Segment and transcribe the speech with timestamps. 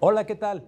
[0.00, 0.62] Hola, ¿qué tal?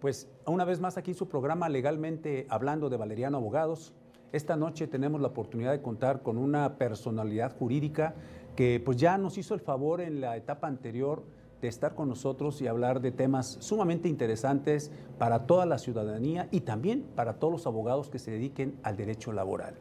[0.00, 3.94] Pues una vez más aquí su programa Legalmente Hablando de Valeriano Abogados.
[4.32, 8.16] Esta noche tenemos la oportunidad de contar con una personalidad jurídica
[8.56, 11.22] que pues ya nos hizo el favor en la etapa anterior
[11.62, 16.62] de estar con nosotros y hablar de temas sumamente interesantes para toda la ciudadanía y
[16.62, 19.76] también para todos los abogados que se dediquen al derecho laboral.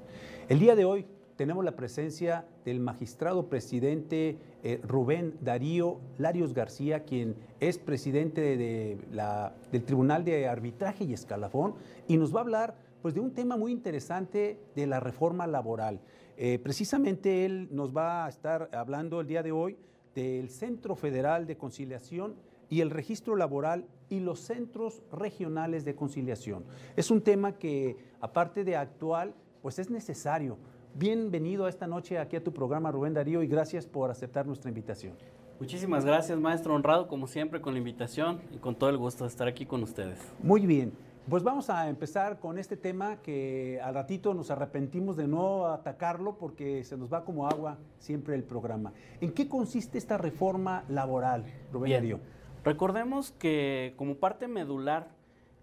[0.47, 7.03] El día de hoy tenemos la presencia del magistrado presidente eh, Rubén Darío Larios García,
[7.03, 11.75] quien es presidente de la, del Tribunal de Arbitraje y Escalafón,
[12.07, 15.99] y nos va a hablar pues, de un tema muy interesante de la reforma laboral.
[16.37, 19.77] Eh, precisamente él nos va a estar hablando el día de hoy
[20.15, 22.35] del Centro Federal de Conciliación
[22.69, 26.63] y el registro laboral y los centros regionales de conciliación.
[26.95, 30.57] Es un tema que, aparte de actual, pues es necesario.
[30.97, 34.69] Bienvenido a esta noche aquí a tu programa, Rubén Darío, y gracias por aceptar nuestra
[34.69, 35.11] invitación.
[35.59, 39.27] Muchísimas gracias, maestro honrado, como siempre, con la invitación y con todo el gusto de
[39.27, 40.17] estar aquí con ustedes.
[40.41, 40.93] Muy bien.
[41.29, 46.37] Pues vamos a empezar con este tema que al ratito nos arrepentimos de no atacarlo
[46.37, 48.93] porque se nos va como agua siempre el programa.
[49.19, 52.21] ¿En qué consiste esta reforma laboral, Rubén Darío?
[52.63, 55.09] Recordemos que como parte medular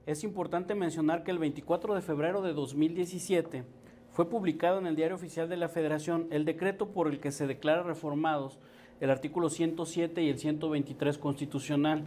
[0.04, 3.64] es importante mencionar que el 24 de febrero de 2017
[4.12, 7.46] fue publicado en el Diario Oficial de la Federación el decreto por el que se
[7.46, 8.58] declara reformados
[9.00, 12.04] el artículo 107 y el 123 constitucional.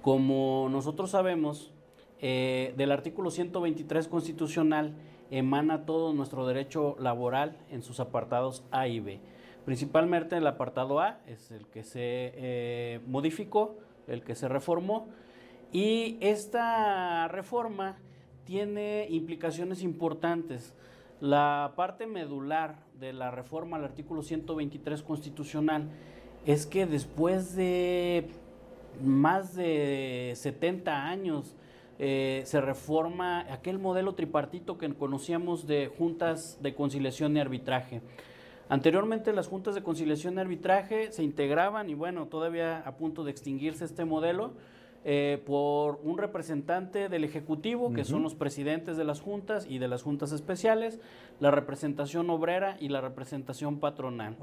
[0.00, 1.70] Como nosotros sabemos,
[2.20, 4.94] eh, del artículo 123 constitucional
[5.30, 9.20] emana todo nuestro derecho laboral en sus apartados A y B.
[9.64, 13.76] Principalmente el apartado A es el que se eh, modificó,
[14.08, 15.08] el que se reformó,
[15.70, 17.98] y esta reforma
[18.44, 20.74] tiene implicaciones importantes.
[21.22, 25.88] La parte medular de la reforma al artículo 123 constitucional
[26.46, 28.26] es que después de
[29.00, 31.54] más de 70 años
[32.00, 38.00] eh, se reforma aquel modelo tripartito que conocíamos de juntas de conciliación y arbitraje.
[38.68, 43.30] Anteriormente las juntas de conciliación y arbitraje se integraban y bueno, todavía a punto de
[43.30, 44.54] extinguirse este modelo,
[45.04, 49.88] eh, por un representante del Ejecutivo, que son los presidentes de las juntas y de
[49.88, 51.00] las juntas especiales,
[51.40, 54.36] la representación obrera y la representación patronal.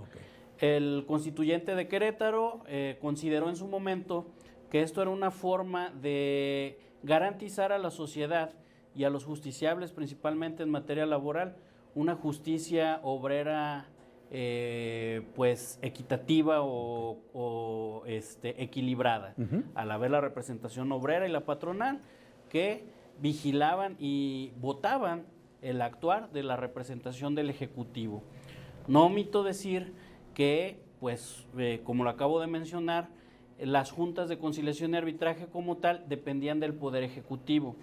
[0.57, 4.27] El constituyente de Querétaro eh, consideró en su momento
[4.69, 8.51] que esto era una forma de garantizar a la sociedad
[8.93, 11.55] y a los justiciables, principalmente en materia laboral,
[11.95, 13.87] una justicia obrera
[14.31, 19.33] eh, pues equitativa o, este, equilibrada,
[19.75, 22.01] a la vez la representación obrera y la patronal
[22.49, 22.83] que
[23.19, 25.25] vigilaban y votaban
[25.61, 28.23] el actuar de la representación del Ejecutivo.
[28.87, 29.93] No omito decir
[30.33, 33.09] que, pues, eh, como lo acabo de mencionar,
[33.59, 37.75] las juntas de conciliación y arbitraje como tal dependían del Poder Ejecutivo.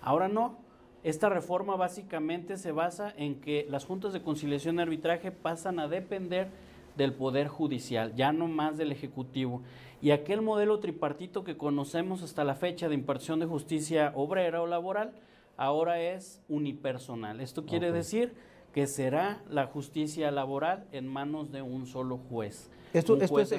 [0.00, 0.58] Ahora no,
[1.04, 5.88] esta reforma básicamente se basa en que las juntas de conciliación y arbitraje pasan a
[5.88, 6.48] depender
[6.96, 9.62] del Poder Judicial, ya no más del Ejecutivo.
[10.00, 14.66] Y aquel modelo tripartito que conocemos hasta la fecha de impartición de justicia obrera o
[14.66, 15.12] laboral,
[15.56, 17.40] ahora es unipersonal.
[17.40, 18.34] Esto quiere decir
[18.72, 22.70] que será la justicia laboral en manos de un solo juez.
[22.92, 23.50] Esto, esto es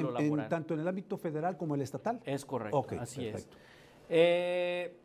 [0.49, 2.19] tanto en el ámbito federal como el estatal.
[2.25, 3.47] Es correcto, así es.
[4.09, 4.95] Eh,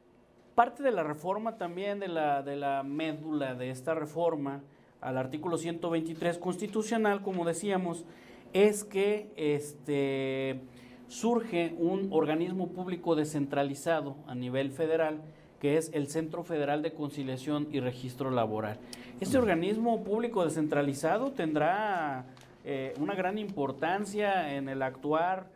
[0.59, 4.61] Parte de la reforma también, de la, de la médula de esta reforma
[5.01, 8.05] al artículo 123 constitucional, como decíamos,
[8.53, 10.59] es que este,
[11.07, 15.21] surge un organismo público descentralizado a nivel federal,
[15.61, 18.81] que es el Centro Federal de Conciliación y Registro Laboral.
[19.21, 22.25] Este organismo público descentralizado tendrá
[22.65, 25.47] eh, una gran importancia en el actuar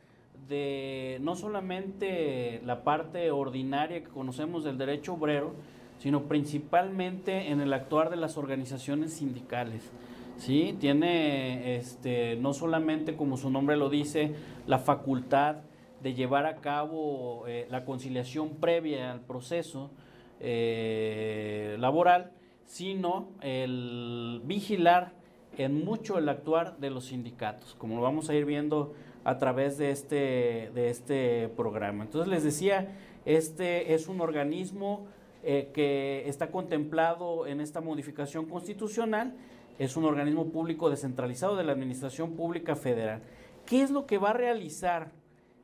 [0.48, 5.54] de no solamente la parte ordinaria que conocemos del derecho obrero,
[5.98, 9.90] sino principalmente en el actuar de las organizaciones sindicales.
[10.36, 10.76] ¿sí?
[10.80, 14.34] Tiene este, no solamente, como su nombre lo dice,
[14.66, 15.58] la facultad
[16.02, 19.90] de llevar a cabo eh, la conciliación previa al proceso
[20.40, 22.32] eh, laboral,
[22.66, 25.12] sino el vigilar
[25.56, 29.78] en mucho el actuar de los sindicatos, como lo vamos a ir viendo a través
[29.78, 32.04] de este, de este programa.
[32.04, 35.06] Entonces les decía, este es un organismo
[35.44, 39.34] eh, que está contemplado en esta modificación constitucional,
[39.78, 43.22] es un organismo público descentralizado de la Administración Pública Federal.
[43.66, 45.10] ¿Qué es lo que va a realizar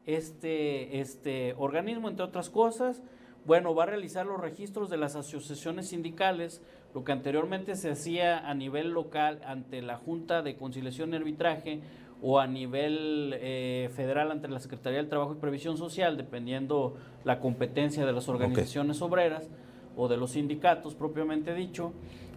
[0.06, 3.02] este, este organismo, entre otras cosas?
[3.44, 6.62] Bueno, va a realizar los registros de las asociaciones sindicales,
[6.94, 11.80] lo que anteriormente se hacía a nivel local ante la Junta de Conciliación y Arbitraje
[12.20, 17.38] o a nivel eh, federal ante la Secretaría del Trabajo y Previsión Social, dependiendo la
[17.38, 19.48] competencia de las organizaciones obreras
[19.96, 21.92] o de los sindicatos propiamente dicho.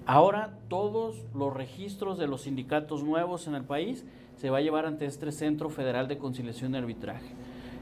[0.05, 4.05] Ahora todos los registros de los sindicatos nuevos en el país
[4.35, 7.33] se va a llevar ante este Centro Federal de Conciliación y Arbitraje.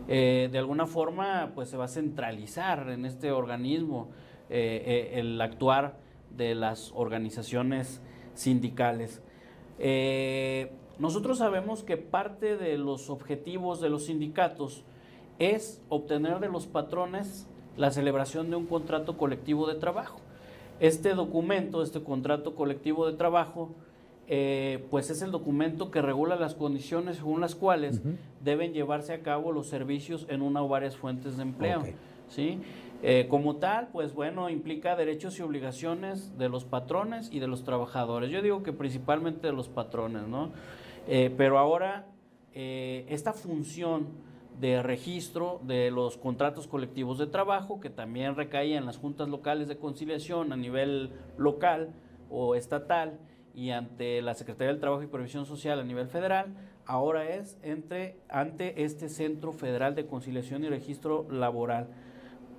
[0.07, 4.09] Eh, de alguna forma, pues se va a centralizar en este organismo
[4.49, 5.97] eh, el actuar
[6.35, 8.01] de las organizaciones
[8.33, 9.21] sindicales.
[10.99, 14.83] Nosotros sabemos que parte de los objetivos de los sindicatos
[15.39, 17.47] es obtener de los patrones
[17.77, 20.19] la celebración de un contrato colectivo de trabajo.
[20.81, 23.69] Este documento, este contrato colectivo de trabajo,
[24.27, 28.01] eh, pues es el documento que regula las condiciones según las cuales
[28.43, 31.83] deben llevarse a cabo los servicios en una o varias fuentes de empleo.
[32.27, 32.59] ¿sí?
[33.01, 37.63] Eh, como tal, pues bueno, implica derechos y obligaciones de los patrones y de los
[37.63, 38.29] trabajadores.
[38.29, 40.49] Yo digo que principalmente de los patrones, ¿no?
[41.07, 42.05] Eh, pero ahora
[42.53, 44.07] eh, esta función
[44.59, 49.67] de registro de los contratos colectivos de trabajo, que también recaía en las juntas locales
[49.67, 51.93] de conciliación a nivel local
[52.29, 53.19] o estatal
[53.55, 56.47] y ante la Secretaría del Trabajo y Previsión Social a nivel federal,
[56.85, 61.87] ahora es entre, ante este Centro Federal de Conciliación y Registro Laboral.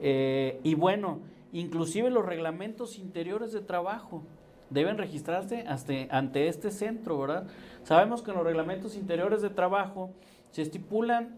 [0.01, 1.21] Eh, y bueno,
[1.53, 4.23] inclusive los reglamentos interiores de trabajo
[4.71, 7.47] deben registrarse ante este centro, ¿verdad?
[7.83, 10.11] Sabemos que en los reglamentos interiores de trabajo
[10.51, 11.37] se estipulan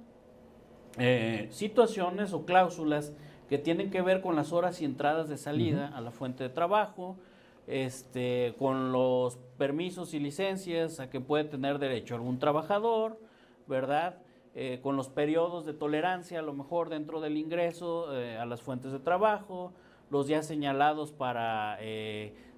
[0.98, 3.12] eh, situaciones o cláusulas
[3.48, 6.50] que tienen que ver con las horas y entradas de salida a la fuente de
[6.50, 7.16] trabajo,
[7.66, 13.18] este, con los permisos y licencias a que puede tener derecho algún trabajador,
[13.66, 14.16] ¿verdad?
[14.54, 18.60] Eh, con los periodos de tolerancia, a lo mejor dentro del ingreso eh, a las
[18.60, 19.72] fuentes de trabajo,
[20.10, 21.78] los días señalados para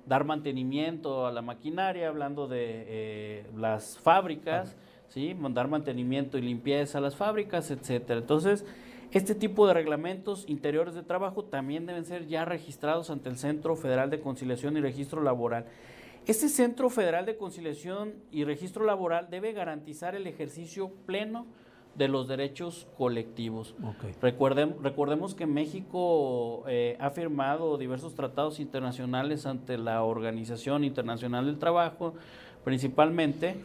[0.06, 4.76] dar mantenimiento a la maquinaria, hablando de eh, las fábricas,
[5.08, 5.36] ¿sí?
[5.50, 8.20] dar mantenimiento y limpieza a las fábricas, etcétera.
[8.20, 8.64] Entonces,
[9.12, 13.76] este tipo de reglamentos interiores de trabajo también deben ser ya registrados ante el Centro
[13.76, 15.66] Federal de Conciliación y Registro Laboral.
[16.26, 21.46] Este Centro Federal de Conciliación y Registro Laboral debe garantizar el ejercicio pleno
[21.96, 23.74] de los derechos colectivos.
[24.82, 32.14] recordemos que México eh, ha firmado diversos tratados internacionales ante la Organización Internacional del Trabajo,
[32.64, 33.56] principalmente,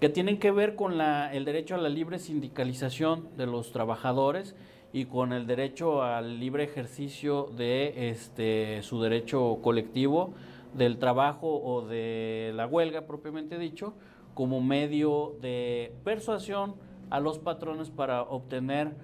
[0.00, 4.54] que tienen que ver con la, el derecho a la libre sindicalización de los trabajadores
[4.92, 10.34] y con el derecho al libre ejercicio de este, su derecho colectivo
[10.74, 13.94] del trabajo o de la huelga propiamente dicho,
[14.34, 16.74] como medio de persuasión,
[17.10, 18.94] a los patrones para obtener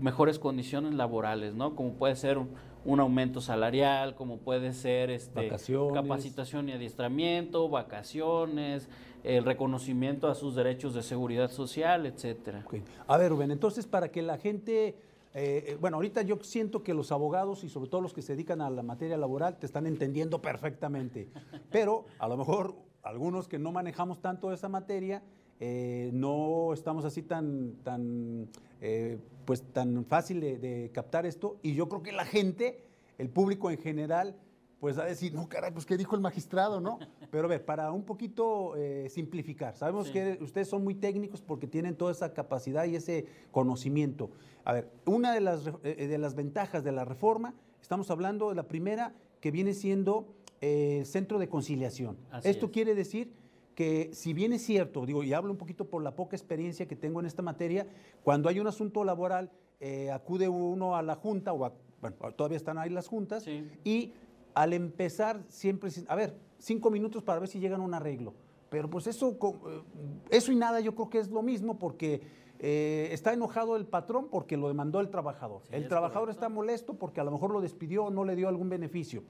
[0.00, 1.76] mejores condiciones laborales, ¿no?
[1.76, 5.50] Como puede ser un, aumento salarial, como puede ser este,
[5.94, 8.88] capacitación y adiestramiento, vacaciones,
[9.22, 12.64] el reconocimiento a sus derechos de seguridad social, etcétera.
[13.06, 14.96] A ver, Rubén, entonces para que la gente, eh,
[15.34, 18.60] eh, bueno, ahorita yo siento que los abogados y sobre todo los que se dedican
[18.60, 21.28] a la materia laboral te están entendiendo perfectamente,
[21.70, 25.22] pero a lo mejor algunos que no manejamos tanto esa materia,
[25.64, 28.48] eh, no estamos así tan, tan,
[28.80, 32.82] eh, pues tan fácil de, captar esto y yo creo que la gente,
[33.16, 34.34] el público en general,
[34.80, 36.98] pues va a decir, no, caray, pues qué dijo el magistrado, ¿no?
[37.30, 41.68] Pero a ver, para un poquito eh, simplificar, sabemos que ustedes son muy técnicos porque
[41.68, 44.32] tienen toda esa capacidad y ese conocimiento.
[44.64, 48.66] A ver, una de las, de las ventajas de la reforma, estamos hablando de la
[48.66, 50.26] primera que viene siendo
[50.60, 52.16] el centro de conciliación.
[52.42, 53.32] Esto quiere decir
[53.74, 56.96] que si bien es cierto, digo, y hablo un poquito por la poca experiencia que
[56.96, 57.86] tengo en esta materia,
[58.22, 59.50] cuando hay un asunto laboral,
[59.80, 63.46] eh, acude uno a la junta, o bueno, todavía están ahí las juntas,
[63.84, 64.12] y
[64.54, 68.34] al empezar siempre, a ver, cinco minutos para ver si llegan a un arreglo.
[68.68, 69.82] Pero pues eso, eh,
[70.30, 72.22] eso y nada yo creo que es lo mismo porque
[72.58, 75.62] eh, está enojado el patrón porque lo demandó el trabajador.
[75.70, 78.68] el trabajador está molesto porque a lo mejor lo despidió o no le dio algún
[78.68, 79.24] beneficio.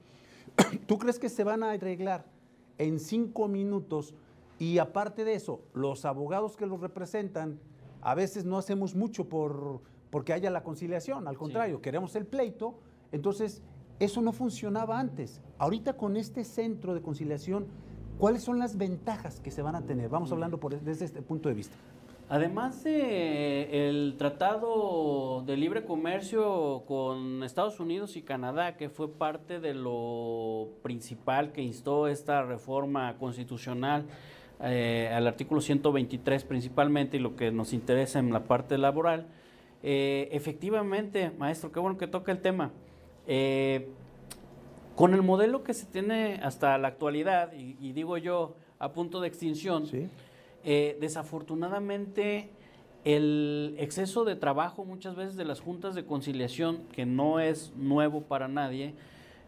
[0.87, 2.25] ¿Tú crees que se van a arreglar
[2.77, 4.13] en cinco minutos
[4.59, 7.59] y aparte de eso, los abogados que los representan,
[8.01, 9.81] a veces no hacemos mucho por
[10.13, 12.75] porque haya la conciliación, al contrario, queremos el pleito,
[13.11, 13.63] entonces
[13.99, 15.41] eso no funcionaba antes.
[15.57, 17.65] Ahorita con este centro de conciliación,
[18.19, 20.09] ¿cuáles son las ventajas que se van a tener?
[20.09, 21.75] Vamos hablando por, desde este punto de vista.
[22.29, 29.59] Además de el tratado de libre comercio con Estados Unidos y Canadá, que fue parte
[29.59, 34.05] de lo principal que instó esta reforma constitucional
[34.63, 39.27] eh, al artículo 123 principalmente y lo que nos interesa en la parte laboral,
[39.81, 42.71] eh, efectivamente, maestro, qué bueno que toca el tema.
[43.27, 43.89] Eh,
[44.95, 49.27] con el modelo que se tiene hasta la actualidad, y, digo yo, a punto de
[49.27, 49.85] extinción,
[50.63, 52.49] desafortunadamente
[53.03, 58.21] el exceso de trabajo muchas veces de las juntas de conciliación, que no es nuevo
[58.21, 58.93] para nadie,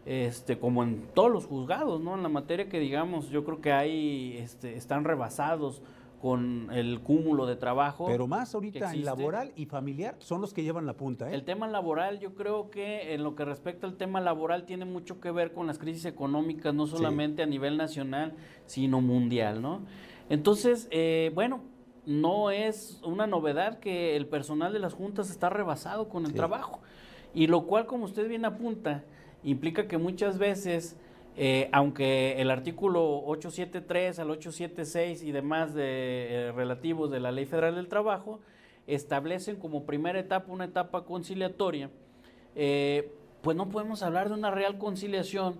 [0.06, 2.14] este, como en todos los juzgados, ¿no?
[2.14, 5.82] En la materia que digamos, yo creo que hay, este, están rebasados
[6.20, 8.06] con el cúmulo de trabajo.
[8.06, 11.30] Pero más ahorita en laboral y familiar son los que llevan la punta.
[11.30, 11.34] ¿eh?
[11.34, 15.20] El tema laboral, yo creo que en lo que respecta al tema laboral tiene mucho
[15.20, 18.34] que ver con las crisis económicas, no solamente a nivel nacional,
[18.66, 19.82] sino mundial, ¿no?
[20.28, 21.62] Entonces, eh, bueno,
[22.06, 26.80] no es una novedad que el personal de las juntas está rebasado con el trabajo.
[27.34, 29.04] Y lo cual, como usted bien apunta,
[29.46, 30.96] implica que muchas veces
[31.38, 37.44] eh, aunque el artículo 873 al 876 y demás de, eh, relativos de la Ley
[37.44, 38.40] Federal del Trabajo
[38.86, 41.90] establecen como primera etapa una etapa conciliatoria,
[42.54, 43.12] eh,
[43.42, 45.56] pues no podemos hablar de una real conciliación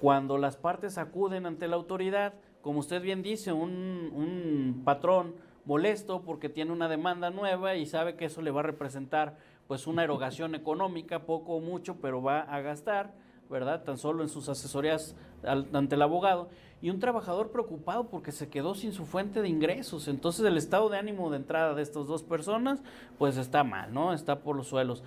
[0.00, 6.48] cuando las partes acuden ante la autoridad, como usted bien dice, un, patrón molesto porque
[6.48, 9.36] tiene una demanda nueva y sabe que eso le va a representar
[9.68, 13.12] pues una erogación económica, poco o mucho, pero va a gastar
[13.50, 13.82] ¿verdad?
[13.82, 15.14] Tan solo en sus asesorías
[15.44, 16.48] ante el abogado.
[16.82, 20.08] Y un trabajador preocupado porque se quedó sin su fuente de ingresos.
[20.08, 22.82] Entonces el estado de ánimo de entrada de estas dos personas,
[23.18, 24.14] pues está mal, ¿no?
[24.14, 25.02] Está por los suelos.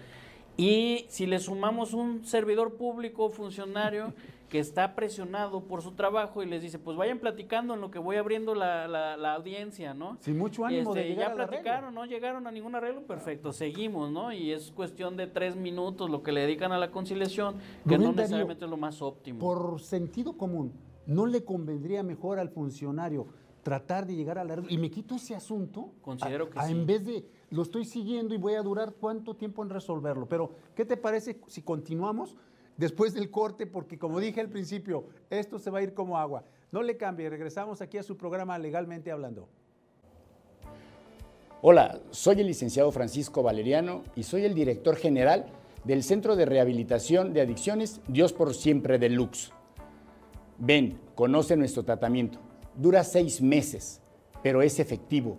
[0.58, 4.14] Y si le sumamos un servidor público, funcionario,
[4.54, 7.98] que está presionado por su trabajo y les dice, pues vayan platicando en lo que
[7.98, 10.18] voy abriendo la, la, audiencia, ¿no?
[10.20, 14.12] Sin mucho ánimo de este, llegar Ya platicaron, no llegaron a ningún arreglo, perfecto, seguimos,
[14.12, 14.32] ¿no?
[14.32, 17.56] Y es cuestión de tres minutos lo que le dedican a la conciliación,
[17.90, 19.40] que no necesariamente es lo más óptimo.
[19.40, 20.72] Por sentido común,
[21.08, 23.26] ¿no le convendría mejor al funcionario
[23.64, 24.70] tratar de llegar al arreglo?
[24.70, 25.94] Y me quito ese asunto.
[26.04, 26.72] Considero que sí.
[26.72, 30.28] En vez de, lo estoy siguiendo y voy a durar cuánto tiempo en resolverlo.
[30.28, 32.36] Pero, ¿qué te parece si continuamos?
[32.78, 36.44] después del corte, porque como dije al principio, esto se va a ir como agua.
[36.72, 39.48] No le cambie, regresamos aquí a su programa Legalmente Hablando.
[41.62, 45.46] Hola, soy el licenciado Francisco Valeriano y soy el director general
[45.86, 49.52] del Centro de Rehabilitación de Adicciones Dios por Siempre Deluxe.
[50.58, 52.40] Ven, conoce nuestro tratamiento.
[52.76, 54.02] Dura seis meses,
[54.42, 55.38] pero es efectivo.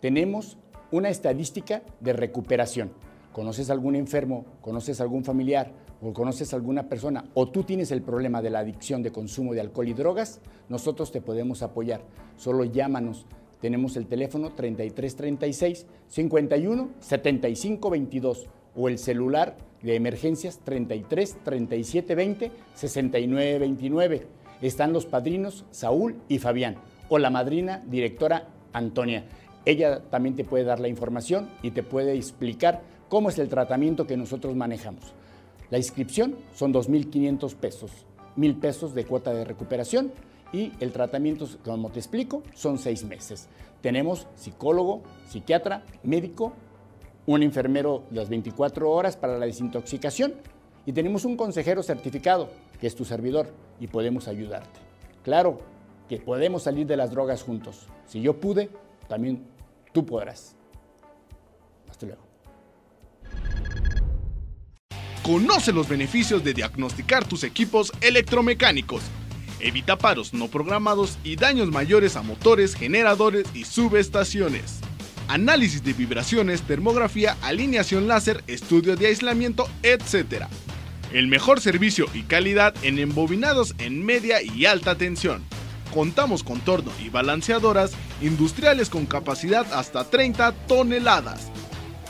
[0.00, 0.58] Tenemos
[0.94, 2.92] una estadística de recuperación.
[3.32, 4.46] ¿Conoces algún enfermo?
[4.60, 5.72] ¿Conoces algún familiar?
[6.02, 9.62] o conoces alguna persona o tú tienes el problema de la adicción de consumo de
[9.62, 12.02] alcohol y drogas, nosotros te podemos apoyar.
[12.36, 13.24] Solo llámanos.
[13.60, 18.46] Tenemos el teléfono 3336 51 75 22
[18.76, 24.26] o el celular de emergencias 33 37 20 69 29.
[24.60, 26.76] Están los padrinos Saúl y Fabián
[27.08, 29.24] o la madrina directora Antonia.
[29.64, 34.06] Ella también te puede dar la información y te puede explicar cómo es el tratamiento
[34.06, 35.14] que nosotros manejamos.
[35.70, 37.90] La inscripción son 2.500 pesos,
[38.36, 40.12] 1.000 pesos de cuota de recuperación
[40.52, 43.48] y el tratamiento, como te explico, son seis meses.
[43.80, 46.52] Tenemos psicólogo, psiquiatra, médico,
[47.26, 50.34] un enfermero las 24 horas para la desintoxicación
[50.86, 53.48] y tenemos un consejero certificado, que es tu servidor,
[53.80, 54.80] y podemos ayudarte.
[55.22, 55.58] Claro
[56.08, 57.88] que podemos salir de las drogas juntos.
[58.06, 58.68] Si yo pude,
[59.08, 59.46] también
[59.94, 60.54] tú podrás.
[61.88, 62.22] Hasta luego.
[65.22, 69.02] Conoce los beneficios de diagnosticar tus equipos electromecánicos.
[69.60, 74.80] Evita paros no programados y daños mayores a motores, generadores y subestaciones.
[75.28, 80.44] Análisis de vibraciones, termografía, alineación láser, estudio de aislamiento, etc.
[81.14, 85.42] El mejor servicio y calidad en embobinados en media y alta tensión.
[85.94, 91.52] Contamos con torno y balanceadoras industriales con capacidad hasta 30 toneladas.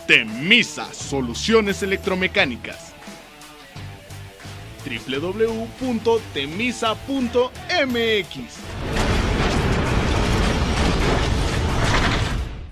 [0.07, 2.95] Temisa Soluciones Electromecánicas
[4.85, 5.85] www.temisa.mx.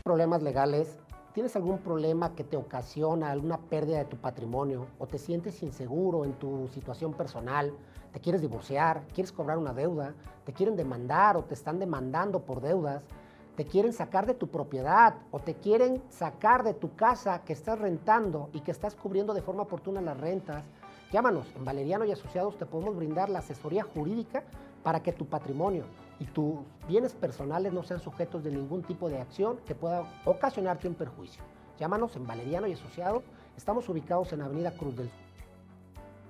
[0.02, 0.98] Problemas legales.
[1.34, 6.24] ¿Tienes algún problema que te ocasiona alguna pérdida de tu patrimonio o te sientes inseguro
[6.24, 7.72] en tu situación personal?
[8.12, 9.02] ¿Te quieres divorciar?
[9.14, 10.14] ¿Quieres cobrar una deuda?
[10.44, 13.04] ¿Te quieren demandar o te están demandando por deudas?
[13.56, 17.78] te quieren sacar de tu propiedad o te quieren sacar de tu casa que estás
[17.78, 20.64] rentando y que estás cubriendo de forma oportuna las rentas,
[21.12, 24.44] Llámanos, en Valeriano y Asociados te podemos brindar la asesoría jurídica
[24.82, 25.84] para que tu patrimonio
[26.18, 26.54] y tus
[26.88, 31.42] bienes personales no sean sujetos de ningún tipo de acción que pueda ocasionarte un perjuicio.
[31.78, 33.24] Llámanos en Valeriano y Asociados.
[33.58, 35.10] Estamos ubicados en Avenida Cruz del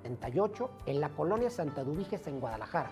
[0.03, 2.91] 78 en la colonia Santa Dubíges en Guadalajara.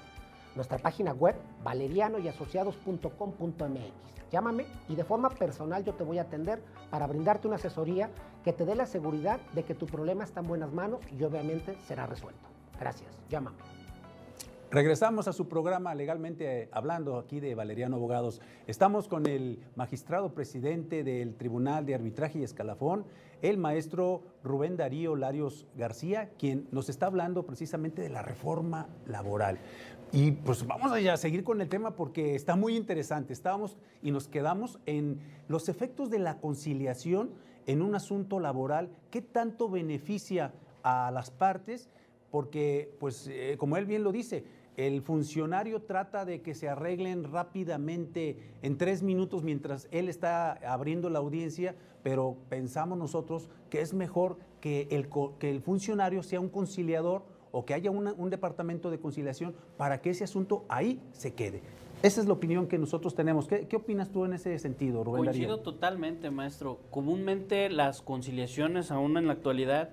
[0.55, 4.31] Nuestra página web valerianoyasociados.com.mx.
[4.31, 8.11] Llámame y de forma personal yo te voy a atender para brindarte una asesoría
[8.45, 11.77] que te dé la seguridad de que tu problema está en buenas manos y obviamente
[11.87, 12.49] será resuelto.
[12.79, 13.11] Gracias.
[13.29, 13.80] Llámame.
[14.73, 18.41] Regresamos a su programa Legalmente Hablando aquí de Valeriano Abogados.
[18.69, 23.05] Estamos con el magistrado presidente del Tribunal de Arbitraje y Escalafón,
[23.43, 29.59] el maestro Rubén Darío Larios García, quien nos está hablando precisamente de la reforma laboral.
[30.13, 33.33] Y pues vamos a seguir con el tema porque está muy interesante.
[33.33, 37.31] Estábamos y nos quedamos en los efectos de la conciliación
[37.67, 40.53] en un asunto laboral, qué tanto beneficia
[40.85, 41.91] a las partes,
[42.31, 44.45] porque pues eh, como él bien lo dice,
[44.87, 51.11] el funcionario trata de que se arreglen rápidamente en tres minutos mientras él está abriendo
[51.11, 55.09] la audiencia, pero pensamos nosotros que es mejor que el,
[55.39, 60.11] que el funcionario sea un conciliador o que haya un departamento de conciliación para que
[60.11, 61.63] ese asunto ahí se quede.
[62.03, 63.47] Esa es la opinión que nosotros tenemos.
[63.47, 66.79] ¿Qué, opinas tú en ese sentido, Rubén Coincido totalmente, maestro.
[66.91, 69.91] Comúnmente las conciliaciones, aún en la actualidad,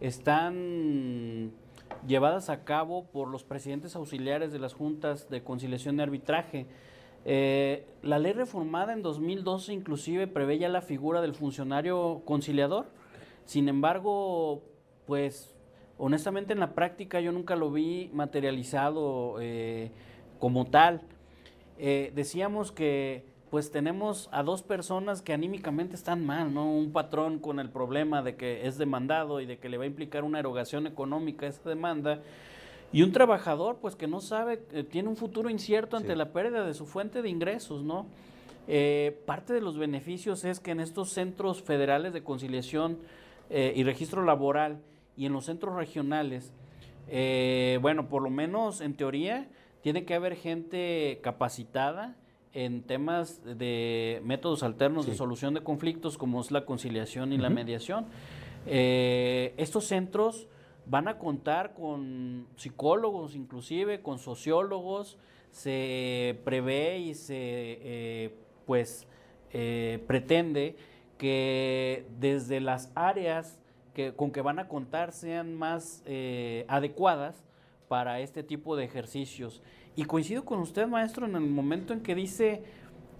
[0.00, 1.52] están
[2.06, 6.66] llevadas a cabo por los presidentes auxiliares de las juntas de conciliación y arbitraje.
[7.24, 12.86] Eh, la ley reformada en 2012 inclusive prevé ya la figura del funcionario conciliador.
[13.44, 14.62] Sin embargo,
[15.06, 15.54] pues
[15.98, 19.90] honestamente en la práctica yo nunca lo vi materializado eh,
[20.38, 21.02] como tal.
[21.78, 26.70] Eh, decíamos que pues tenemos a dos personas que anímicamente están mal, ¿no?
[26.70, 29.86] Un patrón con el problema de que es demandado y de que le va a
[29.86, 32.20] implicar una erogación económica a esa demanda.
[32.92, 36.64] Y un trabajador, pues que no sabe, eh, tiene un futuro incierto ante la pérdida
[36.66, 38.06] de su fuente de ingresos, ¿no?
[38.68, 42.98] Eh, parte de los beneficios es que en estos centros federales de conciliación
[43.48, 44.80] eh, y registro laboral
[45.16, 46.52] y en los centros regionales,
[47.80, 49.48] bueno, por lo menos en teoría,
[49.82, 52.16] tiene que haber gente capacitada,
[52.56, 57.50] en temas de métodos alternos de solución de conflictos como es la conciliación y la
[57.50, 58.06] mediación.
[58.64, 60.48] Eh, estos centros
[60.86, 65.18] van a contar con psicólogos, inclusive con sociólogos.
[65.50, 68.34] Se prevé y se eh,
[68.64, 69.06] pues
[69.52, 70.76] eh, pretende
[71.18, 73.60] que desde las áreas
[73.92, 76.02] que, con que van a contar sean más
[76.68, 77.44] adecuadas
[77.88, 79.60] para este tipo de ejercicios.
[79.96, 82.62] Y coincido con usted, maestro, en el momento en que dice,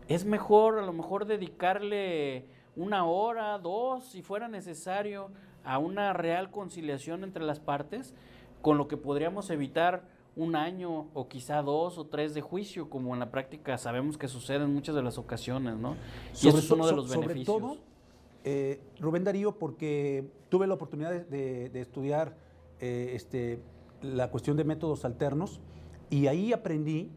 [0.08, 2.44] es mejor a lo mejor dedicarle
[2.76, 5.30] una hora, dos, si fuera necesario,
[5.64, 8.14] a una real conciliación entre las partes,
[8.60, 10.04] con lo que podríamos evitar
[10.36, 14.28] un año o quizá dos o tres de juicio, como en la práctica sabemos que
[14.28, 15.96] sucede en muchas de las ocasiones, ¿no?
[16.42, 17.46] Y eso es uno de los beneficios.
[17.46, 17.78] Sobre todo,
[18.44, 22.36] eh, Rubén Darío, porque tuve la oportunidad de, estudiar
[22.80, 23.60] eh, este,
[24.02, 25.60] la cuestión de métodos alternos,
[26.10, 27.10] y ahí aprendí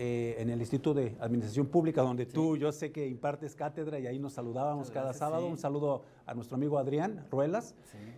[0.00, 4.06] eh, en el Instituto de Administración Pública, donde tú, yo sé que impartes cátedra y
[4.06, 5.48] ahí nos saludábamos cada sábado.
[5.48, 7.74] Un saludo a nuestro amigo Adrián Ruelas.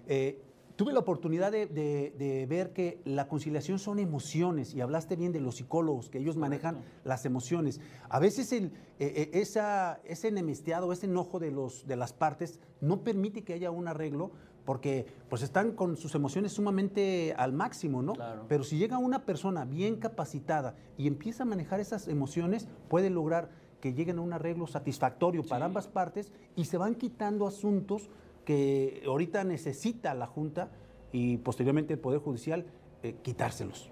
[0.07, 0.43] Eh,
[0.77, 5.57] tuve la oportunidad de, ver que la conciliación son emociones y hablaste bien de los
[5.57, 7.81] psicólogos, que ellos manejan las emociones.
[8.11, 13.03] A veces el, eh, esa, ese enemisteado, ese enojo de, los, de las partes no
[13.03, 14.33] permite que haya un arreglo
[14.71, 18.13] porque pues están con sus emociones sumamente al máximo, ¿no?
[18.47, 23.51] Pero si llega una persona bien capacitada y empieza a manejar esas emociones, puede lograr
[23.81, 28.11] que lleguen a un arreglo satisfactorio para ambas partes y se van quitando asuntos
[28.45, 30.71] que ahorita necesita la Junta
[31.11, 32.65] y posteriormente el Poder Judicial
[33.03, 33.91] eh, quitárselos.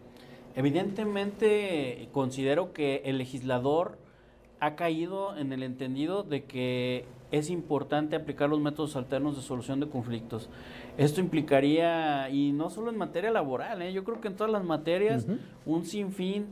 [0.55, 3.99] Evidentemente considero que el legislador
[4.61, 9.81] ha caído en el entendido de que es importante aplicar los métodos alternos de solución
[9.81, 10.49] de conflictos.
[10.97, 13.93] Esto implicaría, y no solo en materia laboral, ¿eh?
[13.93, 15.27] yo creo que en todas las materias,
[15.67, 16.47] un sinfín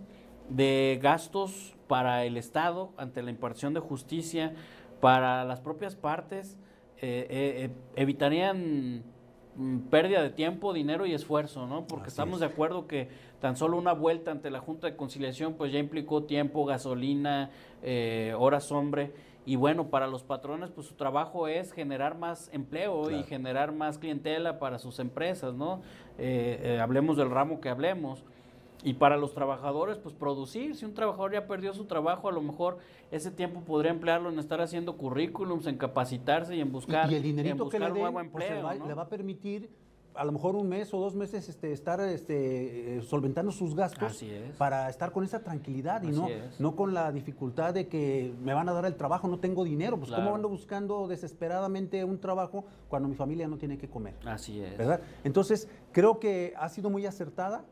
[0.48, 4.54] de gastos para el Estado ante la impartición de justicia,
[5.00, 6.58] para las propias partes,
[6.98, 9.02] eh, eh, evitarían
[9.56, 11.86] mm, pérdida de tiempo, dinero y esfuerzo, ¿no?
[11.86, 13.08] Porque estamos de acuerdo que
[13.40, 17.50] tan solo una vuelta ante la Junta de Conciliación pues ya implicó tiempo, gasolina,
[18.38, 19.12] horas hombre
[19.46, 23.96] y bueno, para los patrones, pues su trabajo es generar más empleo y generar más
[23.96, 25.82] clientela para sus empresas, ¿no?
[26.18, 28.24] Eh, eh, hablemos del ramo que hablemos.
[28.82, 30.74] Y para los trabajadores, pues producir.
[30.74, 32.78] Si un trabajador ya perdió su trabajo, a lo mejor
[33.12, 37.22] ese tiempo podría emplearlo en estar haciendo currículums, en capacitarse y en buscar, y, el
[37.22, 38.86] dinerito que le un nuevo pues, empleo.
[38.86, 39.70] le va a permitir
[40.16, 44.24] a lo mejor un mes o dos meses este, estar este, eh, solventando sus gastos
[44.58, 48.68] para estar con esa tranquilidad y no, no con la dificultad de que me van
[48.68, 49.98] a dar el trabajo, no tengo dinero.
[49.98, 54.14] Pues cómo ando buscando desesperadamente un trabajo cuando mi familia no tiene que comer.
[54.24, 54.76] Así es.
[54.76, 55.00] ¿verdad?
[55.24, 57.64] Entonces, creo que ha sido muy acertada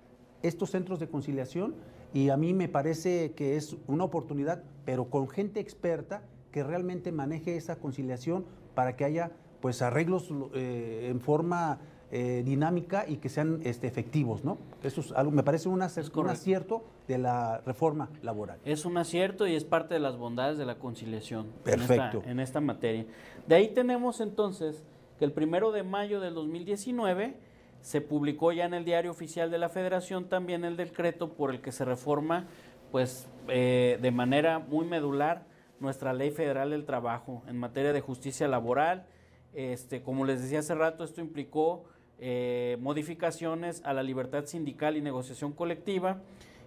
[0.43, 1.75] estos centros de conciliación
[2.13, 7.11] y a mí me parece que es una oportunidad, pero con gente experta que realmente
[7.11, 11.81] maneje esa conciliación para que haya pues arreglos eh, en forma
[12.17, 14.57] eh, dinámica y que sean este, efectivos, ¿no?
[14.85, 18.61] Eso es algo, me parece un, un acierto de la reforma laboral.
[18.65, 21.95] Es un acierto y es parte de las bondades de la conciliación Perfecto.
[21.95, 23.05] En, esta, en esta materia.
[23.49, 24.85] De ahí tenemos entonces
[25.19, 27.35] que el primero de mayo del 2019
[27.81, 31.61] se publicó ya en el diario oficial de la Federación también el decreto por el
[31.61, 32.47] que se reforma,
[32.93, 35.47] pues, eh, de manera muy medular
[35.81, 39.05] nuestra ley federal del trabajo en materia de justicia laboral.
[39.53, 41.87] Este, como les decía hace rato, esto implicó
[42.19, 46.21] eh, modificaciones a la libertad sindical y negociación colectiva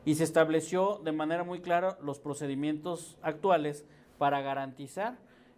[0.06, 3.86] y se estableció de manera muy clara los procedimientos actuales
[4.18, 5.18] para garantizar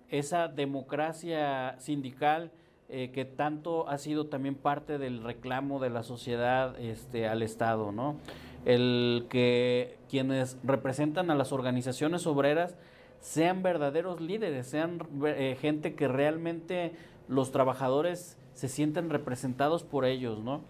[0.09, 2.51] esa democracia sindical
[2.91, 7.91] eh, que tanto ha sido también parte del reclamo de la sociedad este, al Estado,
[7.91, 8.17] ¿no?
[8.65, 12.75] El que quienes representan a las organizaciones obreras
[13.19, 16.93] sean verdaderos líderes, sean eh, gente que realmente
[17.27, 20.61] los trabajadores se sienten representados por ellos, ¿no?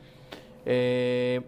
[0.66, 1.42] Eh,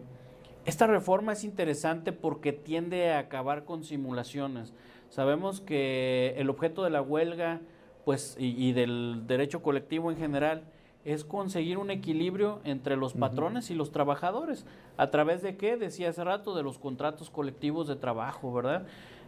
[0.65, 4.73] esta reforma es interesante porque tiende a acabar con simulaciones.
[5.09, 7.61] Sabemos que el objeto de la huelga
[8.05, 10.63] pues, y, del derecho colectivo en general
[11.05, 14.65] es conseguir un equilibrio entre los patrones y los trabajadores.
[14.97, 15.77] ¿A través de qué?
[15.77, 18.85] Decía hace rato, de los contratos colectivos de trabajo, ¿verdad?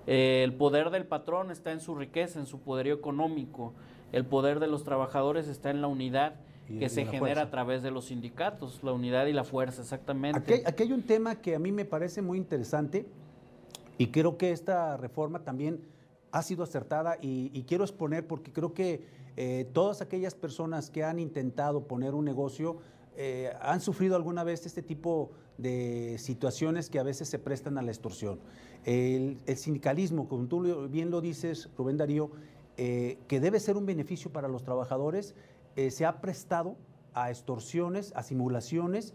[0.07, 3.73] Eh, el poder del patrón está en su riqueza, en su poderío económico.
[4.11, 6.35] El poder de los trabajadores está en la unidad
[6.67, 10.63] que se genera a través de los sindicatos, la unidad y la fuerza, exactamente.
[10.65, 13.05] Aquí, hay un tema que a mí me parece muy interesante
[13.97, 15.81] y creo que esta reforma también
[16.31, 21.19] ha sido acertada y, quiero exponer porque creo que eh, todas aquellas personas que han
[21.19, 22.77] intentado poner un negocio
[23.15, 27.81] eh, han sufrido alguna vez este tipo de situaciones que a veces se prestan a
[27.81, 28.39] la extorsión.
[28.85, 32.31] El, sindicalismo, como tú bien lo dices, Rubén Darío,
[32.75, 35.35] eh, que debe ser un beneficio para los trabajadores,
[35.75, 36.75] eh, se ha prestado
[37.13, 39.13] a extorsiones, a simulaciones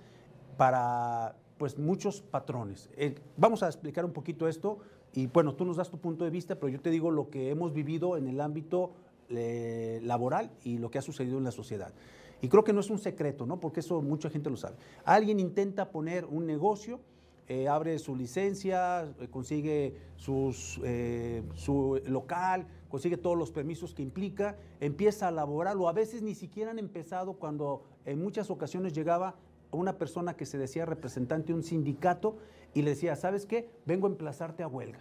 [0.56, 2.90] para pues muchos patrones.
[2.96, 4.78] Eh, vamos a explicar un poquito esto
[5.12, 7.50] y bueno, tú nos das tu punto de vista, pero yo te digo lo que
[7.50, 8.92] hemos vivido en el ámbito
[9.30, 11.92] eh, laboral y lo que ha sucedido en la sociedad.
[12.40, 13.58] Y creo que no es un secreto, ¿no?
[13.58, 14.76] Porque eso mucha gente lo sabe.
[15.04, 17.00] Alguien intenta poner un negocio,
[17.68, 20.80] abre su licencia, consigue sus,
[21.54, 26.34] su local, consigue todos los permisos que implica, empieza a laborar o a veces ni
[26.34, 29.36] siquiera han empezado cuando en muchas ocasiones llegaba
[29.70, 32.36] una persona que se decía representante de un sindicato
[32.74, 33.70] y le decía, ¿sabes qué?
[33.86, 35.00] Vengo a emplazarte a huelga.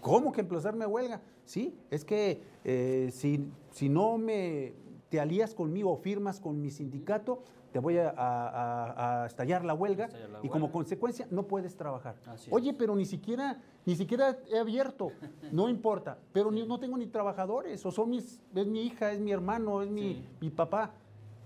[0.00, 1.22] ¿Cómo que emplazarme a huelga?
[1.44, 4.74] Sí, es que eh, si, si no me
[5.12, 10.08] te alías conmigo o firmas con mi sindicato, te voy a, estallar la huelga
[10.42, 12.16] y como consecuencia no puedes trabajar.
[12.50, 15.12] Oye, pero ni siquiera, ni siquiera he abierto,
[15.50, 19.32] no importa, pero no tengo ni trabajadores, o son mis, es mi hija, es mi
[19.32, 20.92] hermano, es mi, mi papá,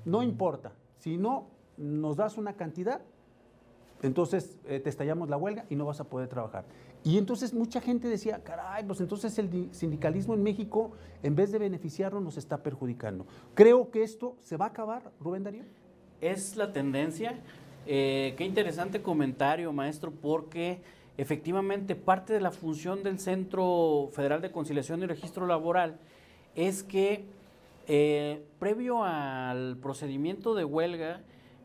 [0.04, 0.72] no importa.
[0.98, 3.00] Si no nos das una cantidad,
[4.02, 6.64] entonces eh, te estallamos la huelga y no vas a poder trabajar.
[7.04, 11.58] Y entonces mucha gente decía, caray, pues entonces el sindicalismo en México, en vez de
[11.58, 13.26] beneficiarnos, nos está perjudicando.
[13.54, 15.64] Creo que esto se va a acabar, Rubén Darío
[16.20, 17.38] es la tendencia.
[17.86, 20.80] Eh, qué interesante comentario, maestro, porque
[21.18, 25.98] efectivamente parte de la función del Centro Federal de Conciliación y Registro Laboral
[26.54, 27.24] es que
[27.88, 31.20] eh, previo al procedimiento de huelga,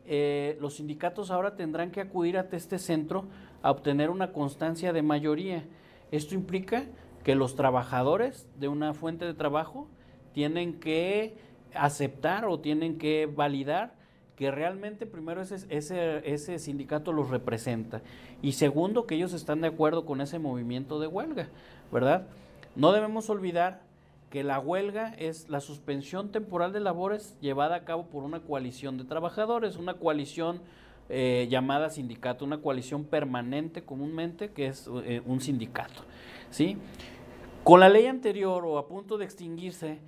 [0.06, 3.24] eh, los sindicatos ahora tendrán que acudir a este centro
[3.62, 5.64] a obtener una constancia de mayoría.
[6.10, 6.84] Esto implica
[7.24, 9.88] que los trabajadores de una fuente de trabajo
[10.32, 11.36] tienen que
[11.74, 13.94] aceptar o tienen que validar
[14.36, 18.02] que realmente primero ese, ese, sindicato los representa
[18.42, 21.48] y segundo que ellos están de acuerdo con ese movimiento de huelga,
[21.92, 22.26] ¿verdad?
[22.74, 23.82] No debemos olvidar
[24.30, 28.98] que la huelga es la suspensión temporal de labores llevada a cabo por una coalición
[28.98, 30.60] de trabajadores, una coalición
[31.08, 36.02] eh, llamada sindicato, una coalición permanente comúnmente que es eh, un sindicato,
[36.50, 36.78] ¿sí?
[37.62, 39.98] Con la ley anterior o a punto de extinguirse,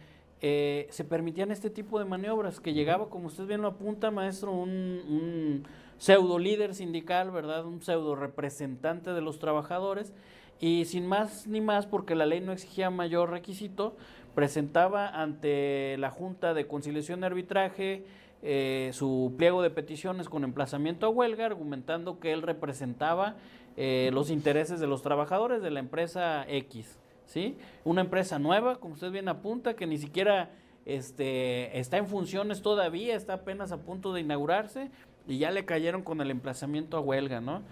[0.47, 4.53] eh, se permitían este tipo de maniobras, que llegaba, como usted bien lo apunta, maestro,
[4.53, 5.65] un,
[5.97, 7.65] pseudo líder sindical, ¿verdad?
[7.65, 10.13] Un pseudo representante de los trabajadores,
[10.61, 13.97] y sin más ni más, porque la ley no exigía mayor requisito,
[14.35, 18.05] presentaba ante la Junta de Conciliación y Arbitraje
[18.43, 23.37] eh, su pliego de peticiones con emplazamiento a huelga, argumentando que él representaba
[23.79, 26.99] eh, los intereses de los trabajadores de la empresa X.
[27.35, 27.57] ¿sí?
[27.83, 30.51] Una empresa nueva, como usted bien apunta, que ni siquiera
[30.87, 34.91] este, está en funciones todavía, está apenas a punto de inaugurarse
[35.27, 37.63] y ya le cayeron con el emplazamiento a huelga, ¿no?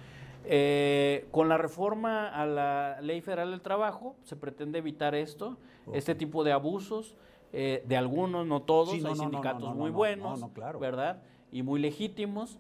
[0.45, 5.57] Eh, con la reforma a la Ley Federal del Trabajo se pretende evitar esto,
[5.93, 7.15] este tipo de abusos,
[7.53, 10.45] eh, de algunos, no todos, hay sindicatos muy buenos,
[10.81, 11.23] ¿verdad?
[11.53, 12.59] y muy legítimos,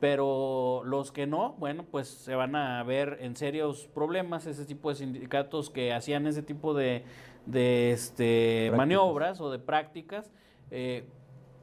[0.00, 4.90] pero los que no, bueno, pues se van a ver en serios problemas ese tipo
[4.90, 7.04] de sindicatos que hacían ese tipo de,
[7.46, 10.30] de este, maniobras o de prácticas.
[10.70, 11.04] Eh,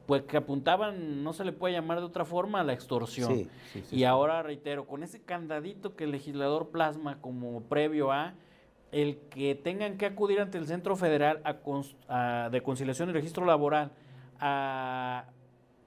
[0.06, 3.48] pues que apuntaban, no se le puede llamar de otra forma, a la extorsión.
[3.90, 8.34] y ahora reitero, con ese candadito que el legislador plasma como previo a
[8.92, 11.42] el que tengan que acudir ante el Centro Federal
[12.52, 13.90] de Conciliación y Registro Laboral
[14.38, 15.24] a,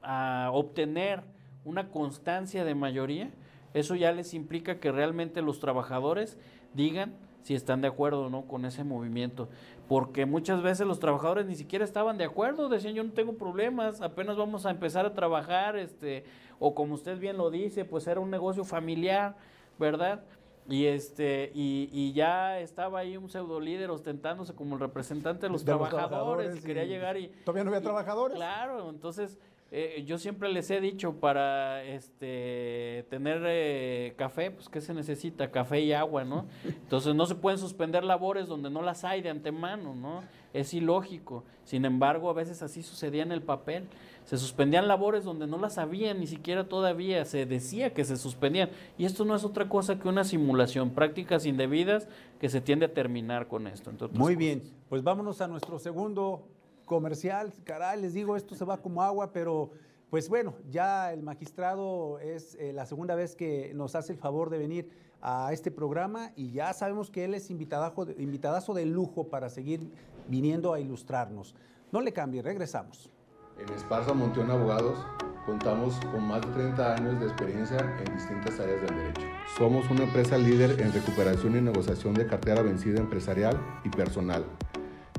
[0.04, 1.24] a obtener
[1.70, 3.32] una constancia de mayoría,
[3.74, 6.38] eso ya les implica que realmente los trabajadores
[6.74, 9.48] digan si están de acuerdo o no con ese movimiento
[9.90, 14.02] porque muchas veces los trabajadores ni siquiera estaban de acuerdo, decían yo no tengo problemas,
[14.02, 16.26] apenas vamos a empezar a trabajar, este,
[16.60, 19.36] o como usted bien lo dice, pues era un negocio familiar,
[19.80, 20.22] ¿verdad?
[20.70, 25.52] Y este, y, y ya estaba ahí un pseudo líder ostentándose como el representante de
[25.52, 27.30] los, trabajadores, y quería llegar y.
[27.44, 28.38] ¿Todavía no había trabajadores?
[28.38, 29.40] Claro, entonces
[29.72, 35.52] eh, yo siempre les he dicho para este tener eh, café, pues ¿qué se necesita?
[35.52, 36.48] Café y agua, ¿no?
[36.66, 40.24] Entonces no se pueden suspender labores donde no las hay de antemano, ¿no?
[40.54, 41.44] Es ilógico.
[41.66, 43.84] Sin embargo, a veces así sucedía en el papel.
[44.26, 48.72] Se suspendían labores donde no las había, ni siquiera todavía se decía que se suspendían.
[48.98, 52.08] Y esto no es otra cosa que una simulación, prácticas indebidas
[52.40, 53.92] que se tiende a terminar con esto.
[54.14, 56.48] Muy bien, pues vámonos a nuestro segundo
[56.90, 59.72] comercial, caray, les digo, esto se va como agua, pero
[60.10, 64.50] pues bueno, ya el magistrado es eh, la segunda vez que nos hace el favor
[64.50, 64.90] de venir
[65.22, 69.92] a este programa y ya sabemos que él es invitadazo, invitadazo de lujo para seguir
[70.28, 71.56] viniendo a ilustrarnos.
[71.92, 73.12] No le cambie, regresamos.
[73.60, 74.98] En Esparza Monteón Abogados
[75.46, 79.22] contamos con más de 30 años de experiencia en distintas áreas del derecho.
[79.58, 84.44] Somos una empresa líder en recuperación y negociación de cartera vencida empresarial y personal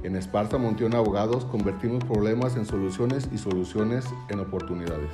[0.02, 5.10] en Esparta Monteón Abogados convertimos problemas en soluciones y soluciones en oportunidades.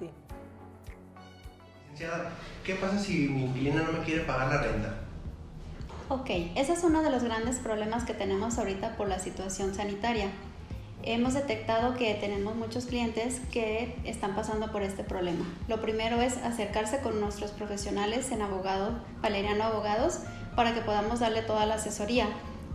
[1.91, 2.31] Licenciada,
[2.63, 4.95] ¿qué pasa si mi inquilina no me quiere pagar la renta?
[6.09, 10.31] Ok, ese es uno de los grandes problemas que tenemos ahorita por la situación sanitaria.
[11.03, 15.45] Hemos detectado que tenemos muchos clientes que están pasando por este problema.
[15.67, 20.19] Lo primero es acercarse con nuestros profesionales en abogado, Valeriano Abogados,
[20.55, 22.27] para que podamos darle toda la asesoría.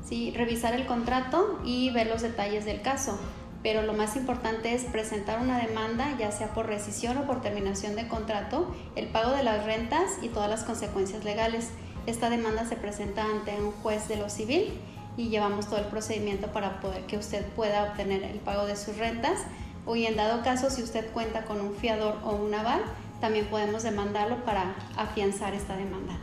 [0.08, 0.32] ¿sí?
[0.36, 3.18] Revisar el contrato y ver los detalles del caso
[3.64, 7.96] pero lo más importante es presentar una demanda, ya sea por rescisión o por terminación
[7.96, 11.70] de contrato, el pago de las rentas y todas las consecuencias legales.
[12.06, 14.78] Esta demanda se presenta ante un juez de lo civil
[15.16, 18.98] y llevamos todo el procedimiento para poder que usted pueda obtener el pago de sus
[18.98, 19.40] rentas.
[19.86, 22.82] Hoy en dado caso, si usted cuenta con un fiador o un aval,
[23.22, 26.18] también podemos demandarlo para afianzar esta demanda.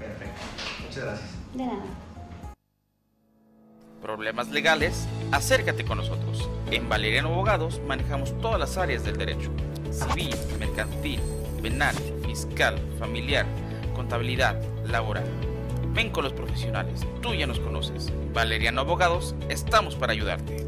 [0.00, 0.40] Perfecto.
[0.84, 1.30] Muchas gracias.
[1.54, 2.05] De nada
[4.06, 6.48] problemas legales, acércate con nosotros.
[6.70, 9.50] En Valeriano Abogados manejamos todas las áreas del derecho.
[9.90, 11.20] Civil, mercantil,
[11.60, 13.46] penal, fiscal, familiar,
[13.96, 15.24] contabilidad, laboral.
[15.92, 18.12] Ven con los profesionales, tú ya nos conoces.
[18.32, 20.64] Valeriano Abogados, estamos para ayudarte.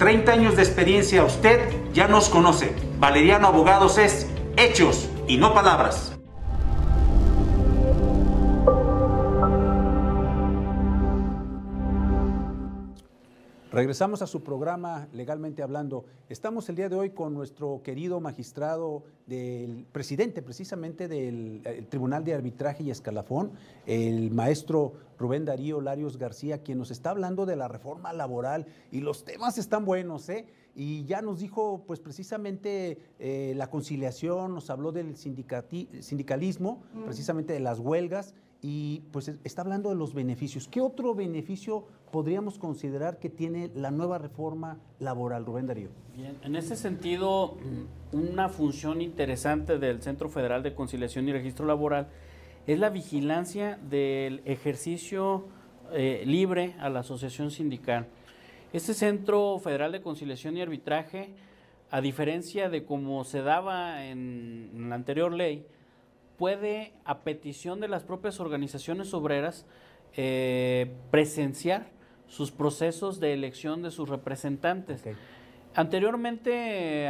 [0.00, 2.74] 30 años de experiencia, usted ya nos conoce.
[2.98, 6.15] Valeriano Abogados es hechos y no palabras.
[13.76, 16.06] Regresamos a su programa Legalmente Hablando.
[16.30, 22.32] Estamos el día de hoy con nuestro querido magistrado, del presidente precisamente del Tribunal de
[22.32, 23.52] Arbitraje y Escalafón,
[23.84, 29.00] el maestro Rubén Darío Larios García, quien nos está hablando de la reforma laboral y
[29.00, 30.46] los temas están buenos, ¿eh?
[30.74, 37.60] Y ya nos dijo, pues precisamente eh, la conciliación, nos habló del sindicalismo, precisamente de
[37.60, 38.32] las huelgas
[38.68, 40.66] y pues está hablando de los beneficios.
[40.66, 45.90] ¿Qué otro beneficio podríamos considerar que tiene la nueva reforma laboral, Rubén Darío?
[46.16, 47.58] Bien, en ese sentido,
[48.12, 52.08] mm, una función interesante del Centro Federal de Conciliación y Registro Laboral
[52.66, 55.44] es la vigilancia del ejercicio
[55.92, 58.08] eh, libre a la asociación sindical.
[58.72, 61.28] Este Centro Federal de Conciliación y Arbitraje,
[61.92, 65.64] a diferencia de como se daba en la anterior ley,
[66.36, 69.66] puede, a petición de las propias organizaciones obreras,
[70.14, 71.90] eh, presenciar
[72.26, 75.04] sus procesos de elección de sus representantes.
[75.74, 77.08] Anteriormente,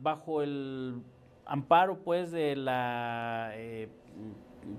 [0.00, 1.02] bajo el
[1.46, 3.88] amparo, pues, de la, eh,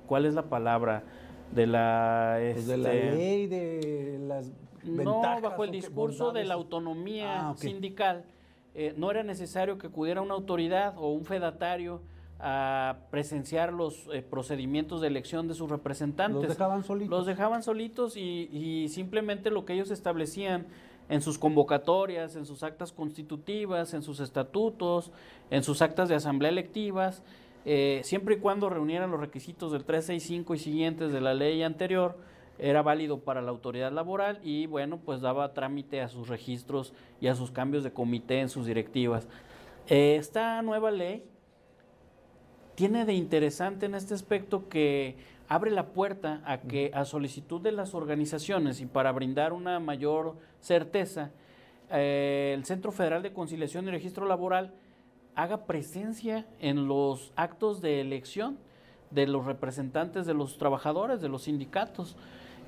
[0.06, 1.04] ¿cuál es la palabra?
[1.52, 4.52] De la, pues de la este, ley, de las
[4.84, 8.26] no, bajo el discurso de la autonomía ah, sindical,
[8.74, 12.02] eh, no era necesario que acudiera una autoridad o un fedatario
[12.40, 16.42] a presenciar los eh, procedimientos de elección de sus representantes.
[16.42, 17.10] Los dejaban solitos.
[17.10, 20.68] Los dejaban solitos y, simplemente lo que ellos establecían
[21.10, 25.12] en sus convocatorias, en sus actas constitutivas, en sus estatutos,
[25.50, 27.24] en sus actas de asamblea electivas,
[27.66, 32.18] eh, siempre y cuando reunieran los requisitos del 365 y siguientes de la ley anterior,
[32.60, 37.28] era válido para la autoridad laboral y bueno, pues daba trámite a sus registros y
[37.28, 39.28] a sus cambios de comité en sus directivas.
[39.88, 41.24] Eh, esta nueva ley
[42.78, 45.16] tiene de interesante en este aspecto que
[45.50, 50.36] abre la puerta a que a solicitud de las organizaciones y para brindar una mayor
[50.62, 51.32] certeza,
[51.90, 54.76] eh, el Centro Federal de Conciliación y Registro Laboral
[55.34, 58.60] haga presencia en los actos de elección
[59.10, 62.16] de los representantes de los trabajadores, de los sindicatos.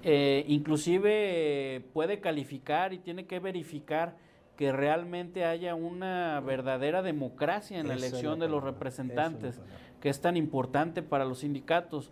[0.01, 4.15] Eh, inclusive puede calificar y tiene que verificar
[4.59, 9.57] que realmente haya una verdadera democracia en la elección de los representantes
[10.01, 12.11] que es tan importante para los sindicatos.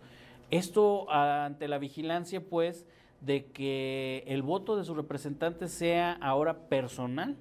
[0.50, 2.86] Esto ante la vigilancia, pues,
[3.20, 7.36] de que el voto de sus representantes sea ahora personal,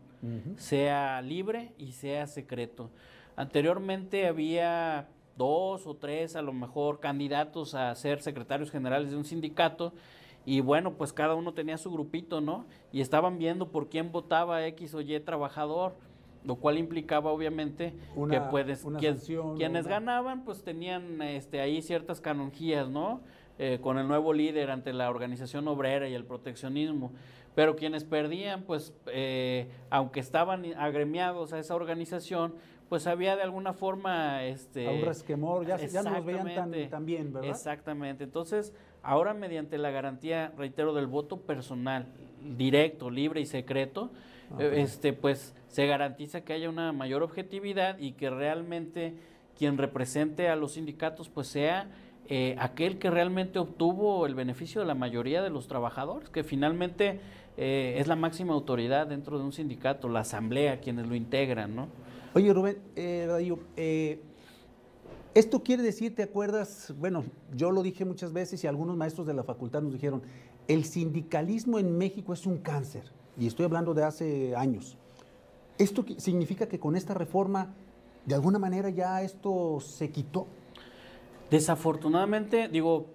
[0.57, 2.89] sea libre y sea secreto.
[3.37, 9.23] Anteriormente había dos o tres, a lo mejor, candidatos a ser secretarios generales de un
[9.23, 9.93] sindicato
[10.47, 12.65] y bueno, pues cada uno tenía su grupito, ¿no?
[12.93, 15.93] Y estaban viendo por quién votaba X o Y trabajador
[16.45, 17.93] lo cual implicaba obviamente
[18.29, 18.85] que puedes,
[19.57, 23.19] quienes ganaban pues tenían este, ahí ciertas canonjías, ¿no?
[23.59, 27.11] Eh, con el nuevo líder ante la organización obrera y el proteccionismo.
[27.53, 32.53] Pero quienes perdían, pues, eh, aunque estaban agremiados a esa organización,
[32.87, 34.43] pues había de alguna forma...
[34.45, 37.49] Este, a un resquemor, ya, ya no los veían tan, bien, ¿verdad?
[37.49, 38.25] Exactamente.
[38.25, 42.07] Entonces, ahora mediante la garantía, reitero, del voto personal,
[42.57, 44.11] directo, libre y secreto,
[44.59, 49.15] este, pues se garantiza que haya una mayor objetividad y que realmente
[49.57, 51.89] quien represente a los sindicatos pues sea
[52.29, 57.19] eh, aquel que realmente obtuvo el beneficio de la mayoría de los trabajadores, que finalmente
[57.55, 61.87] eh, es la máxima autoridad dentro de un sindicato, la asamblea, quienes lo integran, ¿no?
[62.33, 64.19] Oye, Rubén, eh,
[65.33, 66.93] esto quiere decir, ¿te acuerdas?
[66.97, 67.23] Bueno,
[67.55, 70.21] yo lo dije muchas veces y algunos maestros de la facultad nos dijeron,
[70.67, 73.03] el sindicalismo en México es un cáncer
[73.37, 74.97] y estoy hablando de hace años.
[75.77, 77.73] ¿Esto significa que con esta reforma,
[78.25, 80.47] de alguna manera ya esto se quitó?
[81.51, 83.07] Desafortunadamente, digo,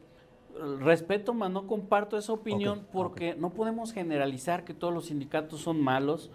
[0.81, 5.81] respeto, mas no comparto esa opinión porque no podemos generalizar que todos los sindicatos son
[5.81, 6.31] malos.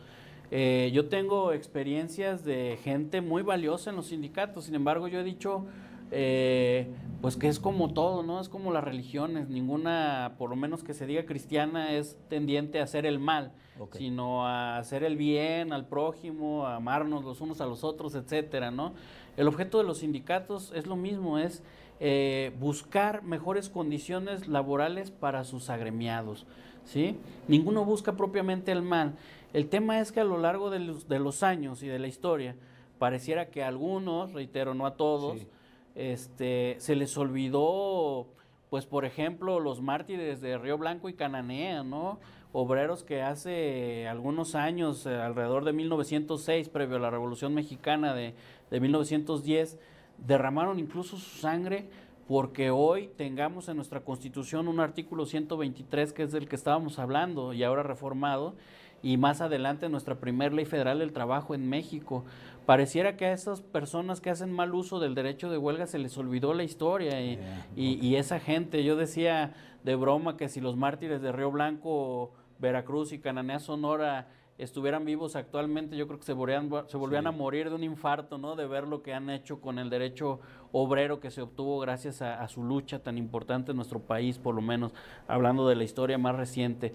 [0.49, 5.23] Eh, yo tengo experiencias de gente muy valiosa en los sindicatos, sin embargo yo he
[5.23, 5.65] dicho
[6.11, 6.87] eh,
[7.21, 8.39] pues que es como todo, ¿no?
[8.39, 12.83] Es como las religiones, ninguna, por lo menos que se diga cristiana, es tendiente a
[12.83, 13.51] hacer el mal,
[13.91, 18.71] sino a hacer el bien al prójimo, a amarnos los unos a los otros, etcétera,
[18.71, 18.93] ¿no?
[19.35, 21.63] El objeto de los sindicatos es lo mismo, es
[21.99, 26.45] eh, buscar mejores condiciones laborales para sus agremiados,
[26.85, 27.17] ¿sí?
[27.47, 29.15] Ninguno busca propiamente el mal.
[29.53, 32.07] El tema es que a lo largo de los, de los años y de la
[32.07, 32.55] historia,
[32.97, 35.47] pareciera que algunos, reitero, no a todos,
[35.95, 38.27] este, se les olvidó,
[38.69, 42.19] pues por ejemplo, los mártires de Río Blanco y Cananea, ¿no?
[42.53, 48.35] Obreros que hace algunos años, eh, alrededor de 1906, previo a la Revolución Mexicana de,
[48.69, 49.79] de 1910,
[50.25, 51.89] derramaron incluso su sangre
[52.27, 57.53] porque hoy tengamos en nuestra Constitución un artículo 123 que es del que estábamos hablando
[57.53, 58.55] y ahora reformado,
[59.01, 62.25] y más adelante nuestra primera ley federal del trabajo en México.
[62.65, 66.17] Pareciera que a esas personas que hacen mal uso del derecho de huelga se les
[66.17, 67.39] olvidó la historia y,
[67.75, 69.53] y, esa gente, yo decía
[69.83, 75.35] de broma que si los mártires de Río Blanco, Veracruz y Cananea Sonora estuvieran vivos
[75.35, 78.55] actualmente, yo creo que se volvían, se volvían a morir de un infarto, ¿no?
[78.55, 80.39] De ver lo que han hecho con el derecho
[80.71, 84.55] obrero que se obtuvo gracias a, a su lucha tan importante en nuestro país, por
[84.55, 84.93] lo menos
[85.27, 86.93] hablando de la historia más reciente.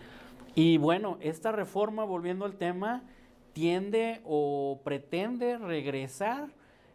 [0.54, 3.02] Y bueno, esta reforma, volviendo al tema,
[3.52, 6.48] tiende o pretende regresar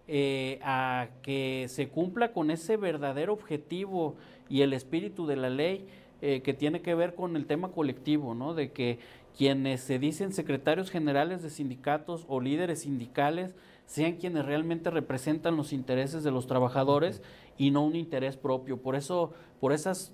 [0.08, 4.16] eh, a que se cumpla con ese verdadero objetivo
[4.48, 5.88] y el espíritu de la ley
[6.22, 8.54] eh, que tiene que ver con el tema colectivo, ¿no?
[8.54, 9.00] De que
[9.36, 13.56] quienes se dicen secretarios generales de sindicatos o líderes sindicales
[13.86, 17.22] sean quienes realmente representan los intereses de los trabajadores
[17.58, 18.82] y no un interés propio.
[18.82, 20.14] Por eso, por esas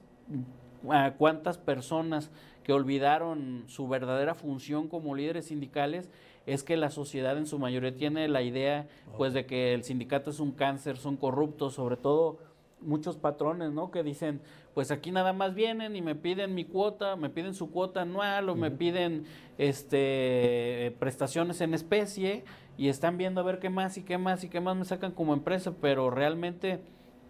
[0.83, 2.31] uh, cuantas personas
[2.63, 6.09] que olvidaron su verdadera función como líderes sindicales
[6.45, 10.29] es que la sociedad en su mayoría tiene la idea pues de que el sindicato
[10.29, 12.37] es un cáncer, son corruptos, sobre todo
[12.81, 13.91] muchos patrones, ¿no?
[13.91, 14.41] Que dicen,
[14.73, 18.49] pues aquí nada más vienen y me piden mi cuota, me piden su cuota anual
[18.49, 19.25] o me piden
[19.57, 22.43] este prestaciones en especie
[22.77, 25.11] y están viendo a ver qué más y qué más y qué más me sacan
[25.11, 26.81] como empresa, pero realmente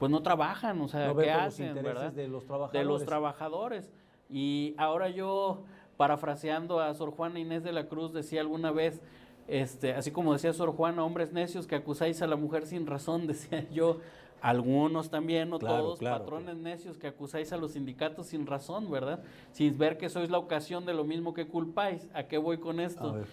[0.04, 2.12] pues no trabajan, o sea, ¿qué hacen, verdad?
[2.12, 2.82] De los trabajadores.
[2.82, 3.93] De los trabajadores.
[4.30, 5.64] Y ahora yo
[5.95, 9.01] parafraseando a Sor Juana Inés de la Cruz, decía alguna vez,
[9.47, 13.28] este, así como decía Sor Juana, hombres necios que acusáis a la mujer sin razón,
[13.28, 13.99] decía yo,
[14.41, 19.24] algunos también, no todos, patrones necios que acusáis a los sindicatos sin razón, ¿verdad?
[19.54, 22.10] Sin ver que sois la ocasión de lo mismo que culpáis.
[22.14, 23.24] ¿A qué voy con esto?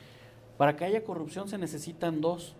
[0.56, 2.54] Para que haya corrupción se necesitan dos.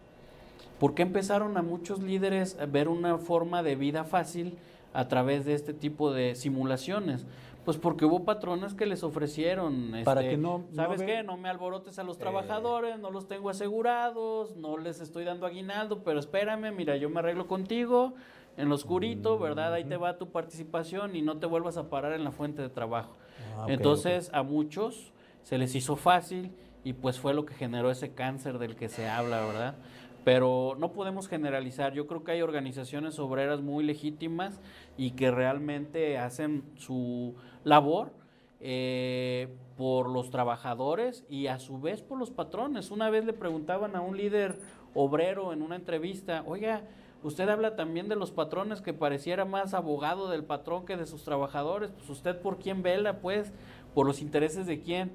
[0.81, 4.57] ¿Por qué empezaron a muchos líderes a ver una forma de vida fácil
[4.93, 7.26] a través de este tipo de simulaciones?
[7.66, 11.22] Pues porque hubo patrones que les ofrecieron, para este, que no, ¿sabes qué?
[11.22, 12.20] No me alborotes a los Eh.
[12.20, 17.20] trabajadores, no los tengo asegurados, no les estoy dando aguinaldo, pero espérame, mira, yo me
[17.20, 18.14] arreglo contigo
[18.57, 19.74] en lo oscurito, ¿verdad?
[19.74, 22.70] Ahí te va tu participación y no te vuelvas a parar en la fuente de
[22.70, 23.14] trabajo.
[23.59, 25.12] Ah, Entonces, a muchos
[25.43, 26.53] se les hizo fácil
[26.83, 29.74] y pues fue lo que generó ese cáncer del que se habla, ¿verdad?
[30.24, 31.94] Pero no podemos generalizar.
[31.94, 34.60] Yo creo que hay organizaciones obreras muy legítimas
[34.96, 38.12] y que realmente hacen su labor
[38.60, 39.48] eh,
[39.78, 42.90] por los trabajadores y a su vez por los patrones.
[42.90, 44.58] Una vez le preguntaban a un líder
[44.94, 46.82] obrero en una entrevista, oiga,
[47.22, 51.24] usted habla también de los patrones que pareciera más abogado del patrón que de sus
[51.24, 51.90] trabajadores.
[51.92, 53.54] Pues usted por quién vela, pues,
[53.94, 55.12] por los intereses de quién.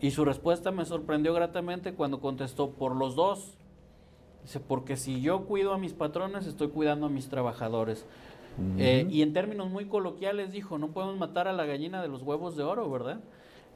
[0.00, 3.56] Y su respuesta me sorprendió gratamente cuando contestó, por los dos.
[4.42, 8.06] Dice, porque si yo cuido a mis patrones, estoy cuidando a mis trabajadores.
[8.78, 12.22] Eh, y en términos muy coloquiales dijo, no podemos matar a la gallina de los
[12.22, 13.20] huevos de oro, ¿verdad?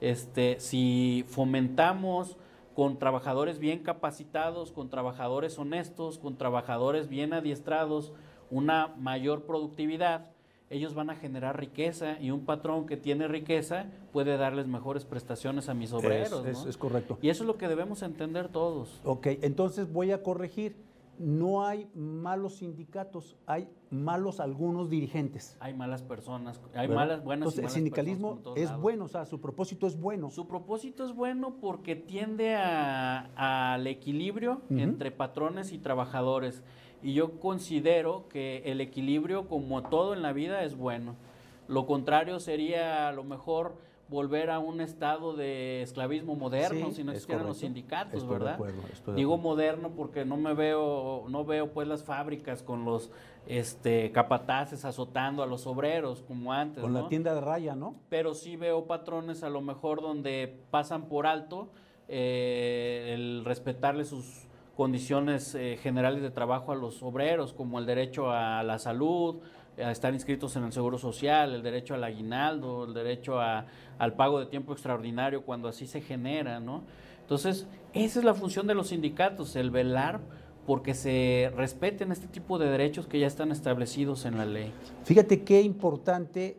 [0.01, 2.37] Este, si fomentamos
[2.75, 8.13] con trabajadores bien capacitados, con trabajadores honestos, con trabajadores bien adiestrados,
[8.51, 10.34] una mayor productividad,
[10.75, 15.69] ellos van a generar riqueza y un patrón que tiene riqueza puede darles mejores prestaciones
[15.69, 16.45] a mis obreros.
[16.47, 16.71] Es, ¿no?
[16.71, 17.19] es correcto.
[17.23, 19.01] Y eso es lo que debemos entender todos.
[19.05, 20.77] Ok, entonces voy a corregir.
[21.17, 25.57] No hay malos sindicatos, hay malos algunos dirigentes.
[25.61, 26.95] Hay malas personas, hay ¿verdad?
[26.97, 28.83] malas, buenas Entonces, y malas el sindicalismo es lados.
[28.83, 30.33] bueno, o sea, su propósito es bueno.
[30.33, 33.31] Su propósito es bueno porque tiende a-
[33.75, 34.79] al equilibrio Ujú.
[34.81, 36.65] entre patrones y trabajadores.
[37.05, 41.17] Y yo considero que el equilibrio, como todo en la vida, es bueno.
[41.69, 43.75] Lo contrario sería a lo mejor
[44.09, 48.35] volver a un estado de esclavismo moderno Sí, si no existieran los sindicatos, Estoy de
[48.39, 48.55] ¿verdad?
[48.55, 52.85] acuerdo, estoy de Digo moderno porque no me veo, no veo pues las fábricas con
[52.85, 53.11] los
[53.47, 56.83] este capataces azotando a los obreros como antes.
[56.83, 57.03] Con ¿no?
[57.03, 57.97] la tienda de raya, ¿no?
[58.09, 61.69] pero sí veo patrones a lo mejor donde pasan por alto
[62.09, 64.47] eh, el respetarle sus
[64.77, 69.37] condiciones eh, generales de trabajo a los obreros, como el derecho a la salud,
[69.83, 73.67] a estar inscritos en el Seguro Social, el derecho al aguinaldo, el derecho a-
[73.99, 76.83] al pago de tiempo extraordinario cuando así se genera, ¿no?
[77.21, 80.21] Entonces, esa es la función de los sindicatos, el velar
[80.67, 84.73] porque se respeten este tipo de derechos que ya están establecidos en la ley.
[85.05, 86.57] Fíjate qué importante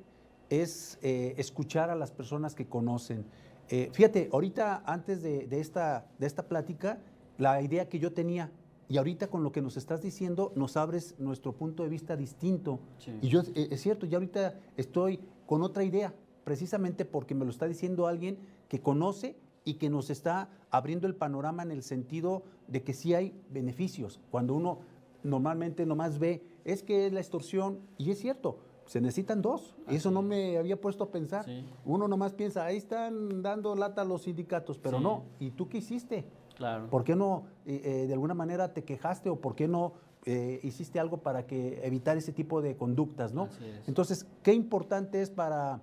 [0.50, 3.26] es eh, escuchar a las personas que conocen.
[3.70, 7.00] Eh, fíjate, ahorita antes de, de esta, de esta plática,
[7.38, 8.52] la idea que yo tenía,
[8.88, 12.80] y ahorita con lo que nos estás diciendo, nos abres nuestro punto de vista distinto.
[13.00, 13.12] Sí.
[13.22, 16.14] Y yo, eh, es cierto, ya ahorita estoy con otra idea,
[16.44, 18.38] precisamente porque me lo está diciendo alguien
[18.70, 23.16] que conoce y que nos está abriendo el panorama en el sentido de que sí
[23.16, 24.20] hay beneficios.
[24.30, 24.80] Cuando uno
[25.24, 29.76] normalmente nomás ve, es que es la extorsión, y es cierto, se necesitan dos.
[29.90, 31.46] Y eso no me había puesto a pensar.
[31.46, 31.66] Sí.
[31.86, 35.04] Uno nomás piensa, ahí están dando lata a los sindicatos, pero Sí.
[35.04, 35.24] no.
[35.40, 36.26] ¿Y tú qué hiciste?
[36.56, 36.90] Claro.
[36.90, 39.94] ¿Por qué no eh, eh, de alguna manera te quejaste o por qué no
[40.26, 43.50] eh, hiciste algo para que evitar ese tipo de conductas, ¿no?
[43.88, 45.82] Entonces, qué importante es para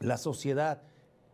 [0.00, 0.82] la sociedad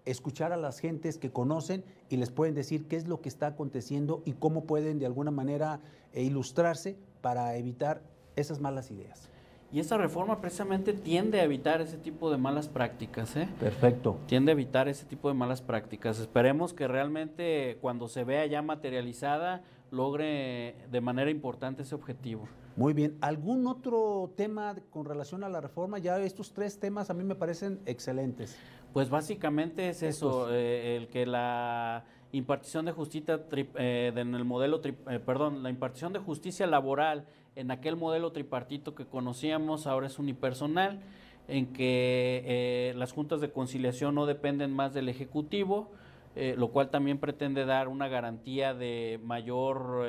[0.05, 3.47] escuchar a las gentes que conocen y les pueden decir qué es lo que está
[3.49, 5.81] aconteciendo y cómo pueden de alguna manera
[6.15, 8.03] ilustrarse para evitar
[8.35, 9.32] esas malas ideas.
[9.73, 13.35] Y esa reforma precisamente tiende a evitar ese tipo de malas prácticas.
[13.37, 13.49] ¿eh?
[13.59, 14.19] Perfecto.
[14.27, 16.19] Tiende a evitar ese tipo de malas prácticas.
[16.19, 22.47] Esperemos que realmente cuando se vea ya materializada logre de manera importante ese objetivo.
[22.77, 23.17] Muy bien.
[23.23, 25.99] ¿Algún otro tema con relación a la reforma?
[25.99, 28.59] Ya estos tres temas a mí me parecen excelentes.
[28.93, 34.81] Pues básicamente es eso, eh, el que la impartición de justicia eh, en el modelo,
[34.85, 37.27] eh, perdón, la impartición de justicia laboral
[37.57, 41.01] en aquel modelo tripartito que conocíamos ahora es unipersonal,
[41.49, 45.91] en que las juntas de conciliación no dependen más del ejecutivo,
[46.35, 50.07] lo cual también pretende dar una garantía de mayor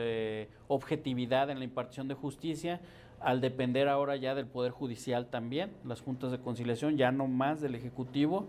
[0.67, 2.81] objetividad en la impartición de justicia
[3.19, 7.61] al depender ahora ya del Poder Judicial también, las juntas de conciliación, ya no más
[7.61, 8.47] del Ejecutivo.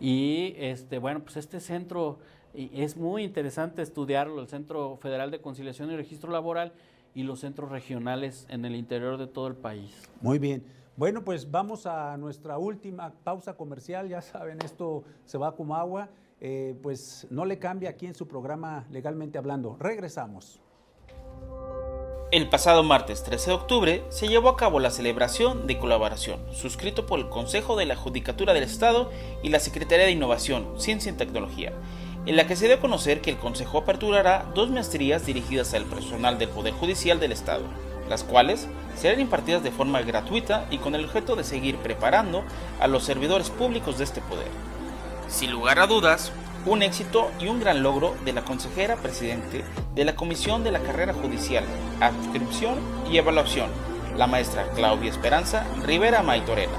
[0.00, 2.18] Y este, bueno, pues este centro
[2.54, 6.72] es muy interesante estudiarlo, el Centro Federal de Conciliación y Registro Laboral
[7.16, 9.90] y los centros regionales en el interior de todo el país.
[10.20, 10.62] Muy bien.
[10.98, 14.06] Bueno, pues vamos a nuestra última pausa comercial.
[14.08, 16.10] Ya saben, esto se va como agua.
[16.42, 19.78] Eh, pues no le cambia aquí en su programa Legalmente Hablando.
[19.80, 20.60] Regresamos.
[22.32, 27.06] El pasado martes 13 de octubre se llevó a cabo la celebración de colaboración, suscrito
[27.06, 29.10] por el Consejo de la Judicatura del Estado
[29.42, 31.72] y la Secretaría de Innovación, Ciencia y Tecnología,
[32.26, 35.84] en la que se dio a conocer que el Consejo aperturará dos maestrías dirigidas al
[35.84, 37.62] personal del Poder Judicial del Estado,
[38.08, 42.42] las cuales serán impartidas de forma gratuita y con el objeto de seguir preparando
[42.80, 44.48] a los servidores públicos de este poder.
[45.28, 46.32] Sin lugar a dudas,
[46.66, 49.64] un éxito y un gran logro de la consejera presidente
[49.94, 51.64] de la Comisión de la Carrera Judicial,
[52.00, 52.74] Adscripción
[53.10, 53.70] y Evaluación,
[54.16, 56.72] la maestra Claudia Esperanza Rivera Maitorena.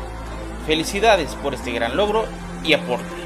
[0.66, 2.26] Felicidades por este gran logro
[2.66, 3.17] y aporte.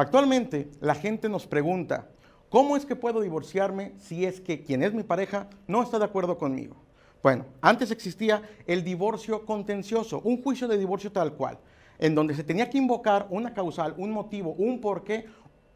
[0.00, 2.08] Actualmente la gente nos pregunta,
[2.48, 6.06] ¿cómo es que puedo divorciarme si es que quien es mi pareja no está de
[6.06, 6.74] acuerdo conmigo?
[7.22, 11.58] Bueno, antes existía el divorcio contencioso, un juicio de divorcio tal cual
[11.98, 15.26] en donde se tenía que invocar una causal, un motivo, un porqué,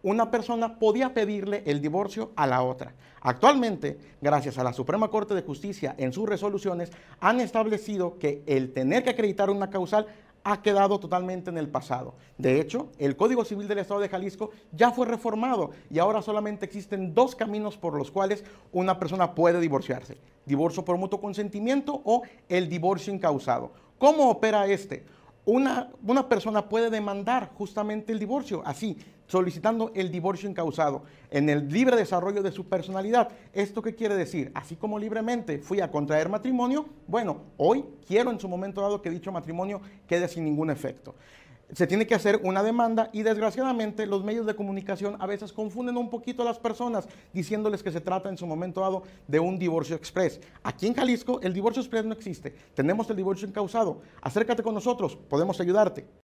[0.02, 2.94] una persona podía pedirle el divorcio a la otra.
[3.20, 8.72] Actualmente, gracias a la Suprema Corte de Justicia en sus resoluciones, han establecido que el
[8.72, 10.06] tener que acreditar una causal
[10.44, 12.14] ha quedado totalmente en el pasado.
[12.38, 16.66] De hecho, el Código Civil del Estado de Jalisco ya fue reformado y ahora solamente
[16.66, 20.18] existen dos caminos por los cuales una persona puede divorciarse.
[20.44, 23.72] Divorcio por mutuo consentimiento o el divorcio incausado.
[23.98, 25.04] ¿Cómo opera este?
[25.46, 28.96] una, persona puede demandar justamente el divorcio, así,
[29.26, 33.30] solicitando el divorcio incausado, en el libre desarrollo de su personalidad.
[33.52, 34.50] ¿Esto qué quiere decir?
[34.54, 39.10] Así como libremente fui a contraer matrimonio, bueno, hoy quiero en su momento dado que
[39.10, 41.14] dicho matrimonio quede sin ningún efecto
[41.72, 45.96] se tiene que hacer una demanda y desgraciadamente los medios de comunicación a veces confunden
[45.96, 49.58] un poquito a las personas diciéndoles que se trata en su momento dado de un
[49.58, 50.40] divorcio express.
[50.62, 54.02] Aquí en Jalisco el divorcio express no existe, tenemos el divorcio encausado.
[54.20, 56.23] Acércate con nosotros, podemos ayudarte.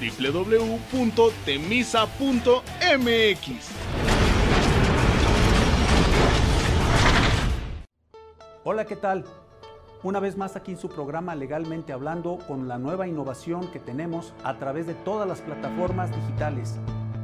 [0.00, 1.10] www.temisa.mx
[8.64, 9.24] Hola, ¿qué tal?
[10.02, 14.32] Una vez más aquí en su programa Legalmente Hablando con la nueva innovación que tenemos
[14.44, 16.78] a través de todas las plataformas digitales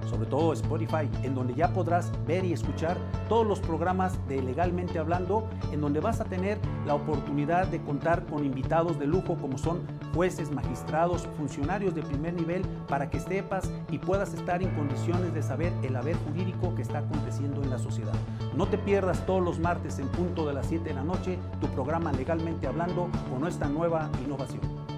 [0.06, 2.96] sobre todo Spotify, en donde ya podrás ver y escuchar
[3.28, 8.26] todos los programas de Legalmente Hablando, en donde vas a tener la oportunidad de contar
[8.26, 9.80] con invitados de lujo como son
[10.14, 15.42] jueces, magistrados, funcionarios de primer nivel, para que sepas y puedas estar en condiciones de
[15.42, 18.14] saber el haber jurídico que está aconteciendo en la sociedad.
[18.54, 21.66] No te pierdas todos los martes en punto de las 7 de la noche tu
[21.68, 24.95] programa Legalmente Hablando con nuestra nueva innovación.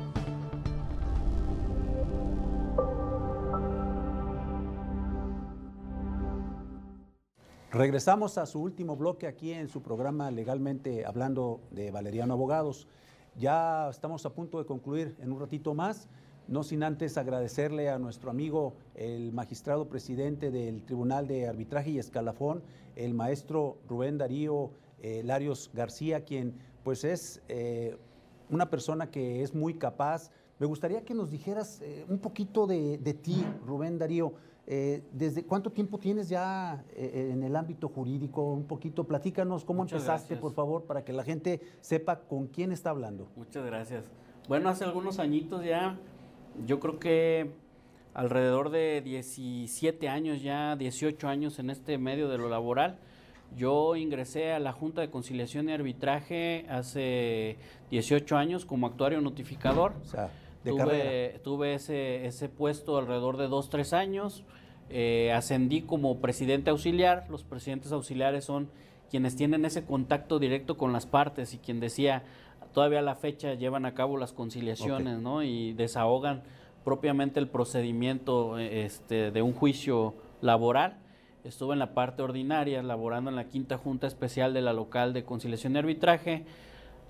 [7.71, 12.89] Regresamos a su último bloque aquí en su programa Legalmente Hablando de Valeriano Abogados.
[13.37, 16.09] Ya estamos a punto de concluir en un ratito más,
[16.47, 21.99] no sin antes agradecerle a nuestro amigo, el magistrado presidente del Tribunal de Arbitraje y
[21.99, 22.63] Escalafón,
[22.97, 24.71] el maestro Rubén Darío
[25.03, 26.55] eh, Larios García, quien
[26.85, 27.99] pues es eh,
[28.49, 30.31] una persona que es muy capaz.
[30.59, 34.33] Me gustaría que nos dijeras eh, un poquito de, de ti, Rubén Darío.
[34.71, 38.53] Eh, ¿Desde cuánto tiempo tienes ya eh, en el ámbito jurídico?
[38.53, 40.41] Un poquito, platícanos cómo Muchas empezaste, gracias.
[40.41, 43.31] por favor, para que la gente sepa con quién está hablando.
[43.35, 44.05] Muchas gracias.
[44.47, 45.99] Bueno, hace algunos añitos ya,
[46.67, 47.51] yo creo que
[48.13, 52.99] alrededor de 17 años ya, 18 años en este medio de lo laboral,
[53.57, 57.57] yo ingresé a la Junta de Conciliación y Arbitraje hace
[57.91, 59.95] 18 años como actuario notificador.
[60.03, 60.31] O sea,
[60.65, 61.05] de carrera.
[61.05, 64.45] tuve, tuve ese, ese puesto alrededor de 2, 3 años.
[64.91, 67.27] Eh, ascendí como presidente auxiliar.
[67.31, 68.71] Los presidentes auxiliares son
[69.11, 72.23] quienes tienen ese contacto directo con las partes y quien decía,
[72.73, 75.43] todavía a la fecha llevan a cabo las conciliaciones ¿no?
[75.43, 76.43] y desahogan
[76.85, 80.99] propiamente el procedimiento eh, este, de un juicio laboral.
[81.45, 85.25] Estuve en la parte ordinaria, laborando en la quinta junta especial de la local de
[85.25, 86.45] conciliación y arbitraje.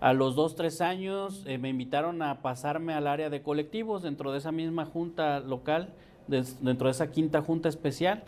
[0.01, 4.31] A los dos, tres años eh, me invitaron a pasarme al área de colectivos dentro
[4.31, 5.93] de esa misma junta local,
[6.29, 8.23] dentro de esa quinta junta especial.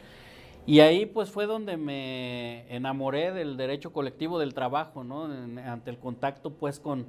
[0.67, 5.25] Y ahí pues fue donde me enamoré del derecho colectivo del trabajo, ¿no?
[5.25, 7.07] Ante el contacto pues con,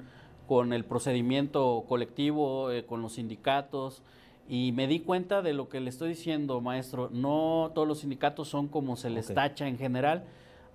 [0.47, 4.01] con el procedimiento colectivo, eh, con los sindicatos.
[4.49, 7.09] Y me di cuenta de lo que le estoy diciendo, maestro.
[7.11, 9.35] No todos los sindicatos son como se les Ok.
[9.35, 10.23] tacha en general.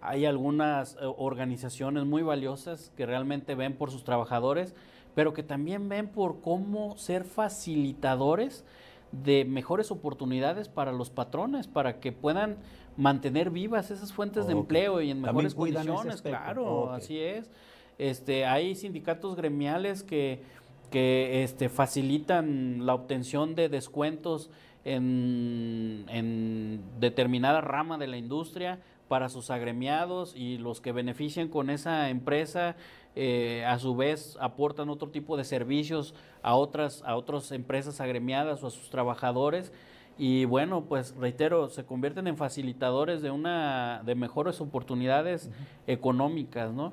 [0.01, 4.75] Hay algunas eh, organizaciones muy valiosas que realmente ven por sus trabajadores,
[5.15, 8.65] pero que también ven por cómo ser facilitadores
[9.13, 12.57] de mejores oportunidades para los patrones, para que puedan
[12.97, 17.51] mantener vivas esas fuentes de empleo y en mejores condiciones, claro, así es.
[17.99, 20.43] Este, hay sindicatos gremiales que,
[20.91, 24.51] que este, facilitan la obtención de descuentos
[24.85, 31.71] en, en determinada rama de la industria para sus agremiados y los que benefician con
[31.71, 32.77] esa empresa
[33.15, 38.63] eh, a su vez aportan otro tipo de servicios a otras a otras empresas agremiadas
[38.63, 39.73] o a sus trabajadores.
[40.19, 45.51] Y bueno pues reitero se convierten en facilitadores de una de mejores oportunidades
[45.87, 46.93] económicas no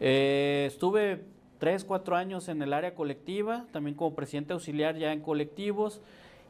[0.00, 1.24] eh, estuve
[1.58, 6.00] tres, cuatro años en el área colectiva, también como presidente auxiliar ya en colectivos,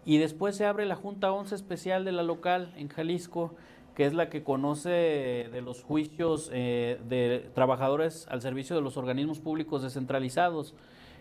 [0.05, 3.55] y después se abre la Junta 11 Especial de la local en Jalisco,
[3.99, 8.97] que es la que conoce de los juicios eh, de trabajadores al servicio de los
[8.97, 10.77] organismos públicos descentralizados.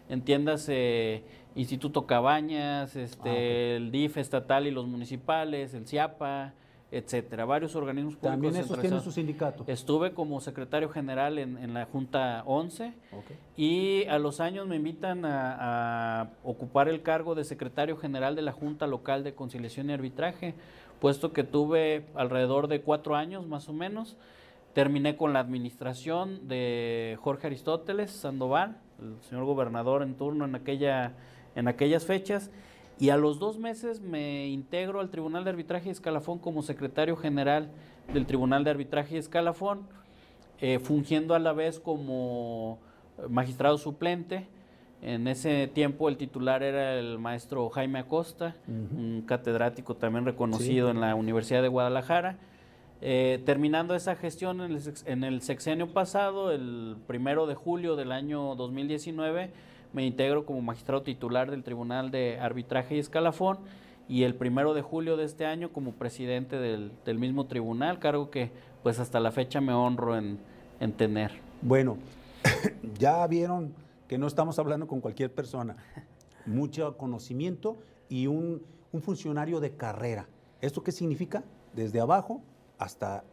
[0.09, 1.23] Entiéndase
[1.55, 6.53] Instituto Cabañas, este, el DIF estatal y los municipales, el CIAPA,
[6.91, 9.63] etcétera, varios organismos públicos También esos tienen su sindicato.
[9.65, 13.25] Estuve como secretario general en, en la Junta 11 Ok.
[13.57, 18.43] y a los años me invitan a, a ocupar el cargo de secretario general de
[18.43, 20.53] la Junta Local de Conciliación y Arbitraje,
[20.99, 24.17] puesto que tuve alrededor de cuatro años más o menos.
[24.73, 31.13] Terminé con la administración de Jorge Aristóteles Sandoval, el señor gobernador en turno en, aquella,
[31.55, 32.51] en aquellas fechas,
[32.99, 37.15] y a los dos meses me integro al Tribunal de Arbitraje y Escalafón como secretario
[37.15, 37.69] general
[38.13, 39.87] del Tribunal de Arbitraje y Escalafón,
[40.59, 42.79] eh, fungiendo a la vez como
[43.29, 44.47] magistrado suplente.
[45.01, 50.95] En ese tiempo el titular era el maestro Jaime Acosta, un catedrático también reconocido Sí.
[50.95, 52.37] en la Universidad de Guadalajara.
[53.01, 57.95] Eh, terminando esa gestión en el, sex- en el sexenio pasado, el primero de julio
[57.95, 59.51] del año 2019,
[59.93, 63.59] me integro como magistrado titular del Tribunal de Arbitraje y Escalafón
[64.09, 68.31] y el primero de julio de este año como presidente del, del mismo tribunal, cargo
[68.31, 68.49] que
[68.81, 70.39] pues hasta la fecha me honro en,
[70.79, 71.31] en tener.
[71.61, 71.97] Bueno,
[72.97, 73.73] ya vieron
[74.07, 75.77] que no estamos hablando con cualquier persona.
[76.45, 77.77] Mucho conocimiento
[78.09, 80.27] y un, un funcionario de carrera.
[80.61, 81.43] ¿Esto qué significa?
[81.73, 82.41] Desde abajo
[82.77, 83.23] hasta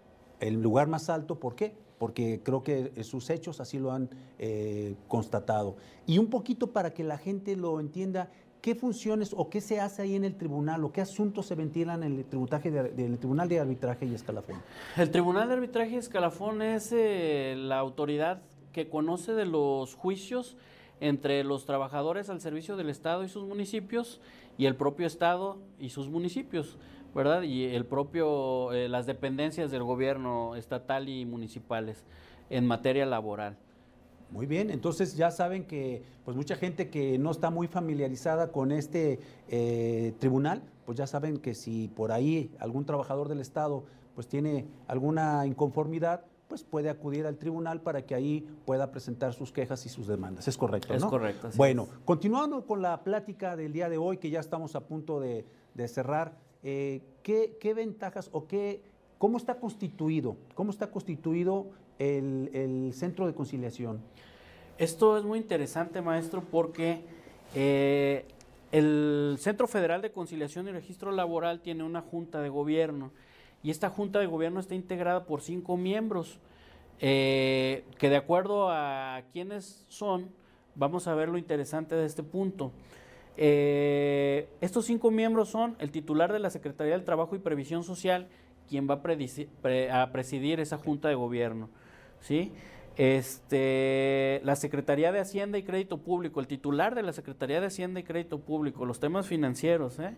[0.40, 1.38] el lugar más alto.
[1.38, 1.74] ¿Por qué?
[1.98, 5.76] Porque creo que sus hechos así lo han eh, constatado.
[6.06, 10.02] Y un poquito para que la gente lo entienda, ¿qué funciones o qué se hace
[10.02, 13.48] ahí en el tribunal o qué asuntos se ventilan en el, tributaje de- del Tribunal
[13.48, 14.56] de Arbitraje y Escalafón?
[14.96, 18.42] El Tribunal de Arbitraje y Escalafón es eh, la autoridad
[18.74, 20.58] que conoce de los juicios
[21.00, 24.20] entre los trabajadores al servicio del Estado y sus municipios
[24.58, 26.76] y el propio Estado y sus municipios,
[27.14, 27.42] ¿verdad?
[27.42, 32.04] Y el propio, eh, las dependencias del gobierno estatal y municipales
[32.50, 33.56] en materia laboral.
[34.30, 38.72] Muy bien, entonces ya saben que pues mucha gente que no está muy familiarizada con
[38.72, 44.26] este eh, tribunal, pues ya saben que si por ahí algún trabajador del Estado pues
[44.26, 49.84] tiene alguna inconformidad, pues puede acudir al tribunal para que ahí pueda presentar sus quejas
[49.86, 50.46] y sus demandas.
[50.46, 51.10] Es correcto, Es ¿no?
[51.10, 51.98] correcto, así Bueno, es.
[52.04, 55.88] continuando con la plática del día de hoy, que ya estamos a punto de, de
[55.88, 58.82] cerrar, eh, ¿qué, qué ventajas o qué,
[59.18, 61.66] cómo está constituido, cómo está constituido
[61.98, 64.00] el, el centro de conciliación?
[64.76, 67.02] Esto es muy interesante, maestro, porque
[67.54, 68.26] eh,
[68.72, 73.12] el Centro Federal de Conciliación y Registro Laboral tiene una junta de gobierno
[73.64, 76.38] y esta junta de gobierno está integrada por cinco miembros
[77.00, 80.30] eh, que de acuerdo a quiénes son,
[80.74, 82.72] vamos a ver lo interesante de este punto.
[83.36, 88.28] Eh, estos cinco miembros son el titular de la Secretaría del Trabajo y Previsión Social,
[88.68, 91.68] quien va a, presidir esa junta de gobierno.
[92.20, 92.52] ¿sí?
[92.96, 97.98] Este, la Secretaría de Hacienda y Crédito Público, el titular de la Secretaría de Hacienda
[97.98, 100.14] y Crédito Público, los temas financieros, ¿eh?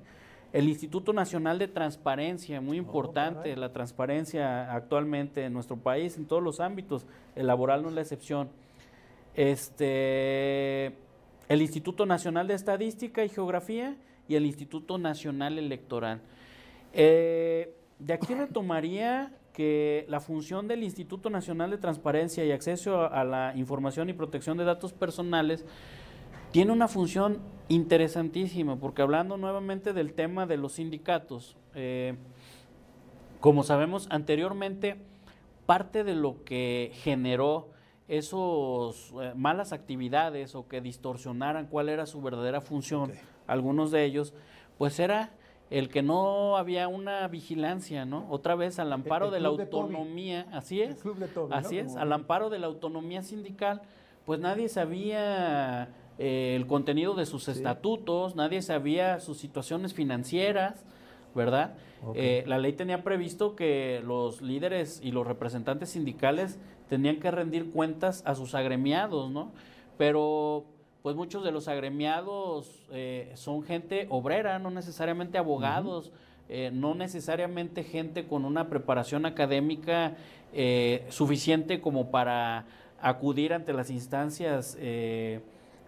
[0.56, 6.24] El Instituto Nacional de Transparencia, muy oh, importante la transparencia actualmente en nuestro país, en
[6.24, 7.04] todos los ámbitos,
[7.34, 8.48] el laboral no es la excepción.
[9.34, 10.86] Este,
[11.50, 13.98] el Instituto Nacional de Estadística y Geografía
[14.28, 16.22] y el Instituto Nacional Electoral.
[16.94, 23.24] Eh, de aquí retomaría que la función del Instituto Nacional de Transparencia y Acceso a,
[23.24, 25.66] la Información y Protección de Datos Personales
[26.52, 27.38] tiene una función
[27.68, 32.14] interesantísima, porque hablando nuevamente del tema de los sindicatos, eh,
[33.40, 34.96] como sabemos anteriormente,
[35.66, 37.68] parte de lo que generó
[38.08, 43.12] esos eh, malas actividades o que distorsionaran cuál era su verdadera función,
[43.46, 44.32] algunos de ellos,
[44.78, 45.32] pues era
[45.70, 48.26] el que no había una vigilancia, ¿no?
[48.30, 51.02] Otra vez al amparo de la autonomía, así es,
[51.50, 53.82] así es, al amparo de la autonomía sindical,
[54.24, 55.88] pues nadie sabía
[56.18, 60.84] eh, el contenido de sus estatutos, nadie sabía sus situaciones financieras,
[61.34, 61.74] ¿verdad?
[62.14, 66.58] Eh, la ley tenía previsto que los líderes y los representantes sindicales
[66.88, 69.52] tenían que rendir cuentas a sus agremiados, ¿no?
[69.98, 70.64] Pero
[71.06, 76.10] pues muchos de los agremiados eh, son gente obrera, no necesariamente abogados,
[76.48, 80.16] eh, no necesariamente gente con una preparación académica
[80.52, 82.64] eh, suficiente como para
[83.00, 84.76] acudir ante las instancias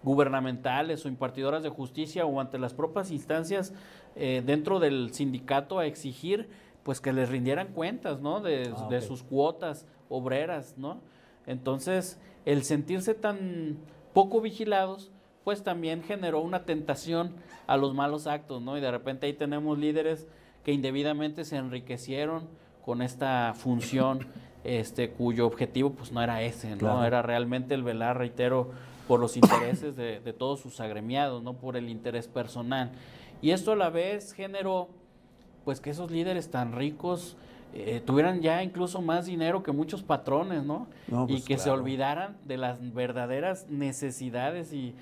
[0.03, 3.73] gubernamentales o impartidoras de justicia o ante las propias instancias
[4.15, 6.49] dentro del sindicato a exigir
[6.83, 8.39] pues que les rindieran cuentas, ¿no?
[8.39, 11.01] De, ah, de sus cuotas obreras, ¿no?
[11.45, 13.77] Entonces, el sentirse tan
[14.13, 15.11] poco vigilados,
[15.43, 17.35] pues también generó una tentación
[17.67, 18.77] a los malos actos, ¿no?
[18.77, 20.27] Y de repente ahí tenemos líderes
[20.63, 22.47] que indebidamente se enriquecieron
[22.83, 24.27] con esta función,
[24.63, 27.03] este, cuyo objetivo pues no era ese, ¿no?
[27.05, 28.71] Era realmente el velar, reitero,
[29.07, 32.91] por los intereses de, de, todos sus agremiados, no por el interés personal.
[33.41, 34.89] Y esto a la vez generó
[35.65, 37.35] pues que esos líderes tan ricos
[37.73, 40.87] eh, tuvieran ya incluso más dinero que muchos patrones, ¿no?
[41.07, 44.95] y pues, que se olvidaran de las verdaderas necesidades y,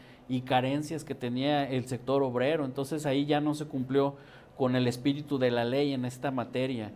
[0.45, 2.65] carencias que tenía el sector obrero.
[2.65, 4.15] Entonces ahí ya no se cumplió
[4.57, 6.91] con el espíritu de la ley en esta materia.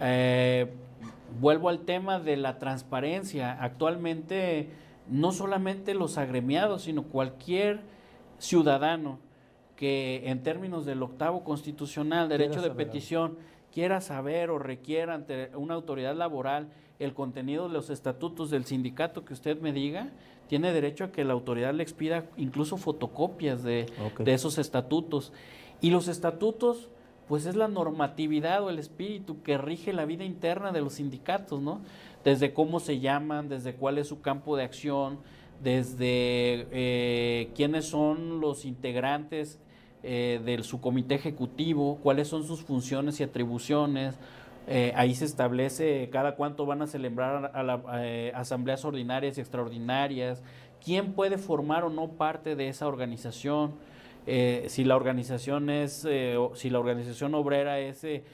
[0.00, 0.72] Eh,
[1.40, 3.52] vuelvo al tema de la transparencia.
[3.60, 4.70] Actualmente
[5.08, 7.80] no solamente los agremiados, sino cualquier
[8.38, 9.18] ciudadano
[9.76, 13.36] que en términos del octavo constitucional, derecho de petición,
[13.72, 16.68] quiera saber o requiera ante una autoridad laboral
[16.98, 20.08] el contenido de los estatutos del sindicato que usted me diga,
[20.48, 23.86] tiene derecho a que la autoridad le expida incluso fotocopias de,
[24.24, 25.32] esos estatutos.
[25.82, 26.88] Y los estatutos,
[27.28, 31.60] pues es la normatividad o el espíritu que rige la vida interna de los sindicatos,
[31.60, 31.80] ¿no?
[32.24, 35.18] Desde cómo se llaman, desde cuál es su campo de acción,
[35.62, 39.58] desde eh, quiénes son los integrantes
[40.02, 44.14] eh, de su comité ejecutivo, cuáles son sus funciones y atribuciones.
[44.68, 47.52] Eh, ahí se establece cada cuánto van a celebrar
[48.34, 50.42] asambleas ordinarias y extraordinarias,
[50.84, 53.74] quién puede formar o no parte de esa organización,
[54.26, 56.06] si la organización es,
[56.54, 58.24] si la organización obrera es de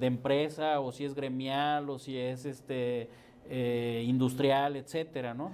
[0.00, 3.08] empresa o si es gremial o si es este
[4.04, 5.52] industrial, etcétera, ¿no?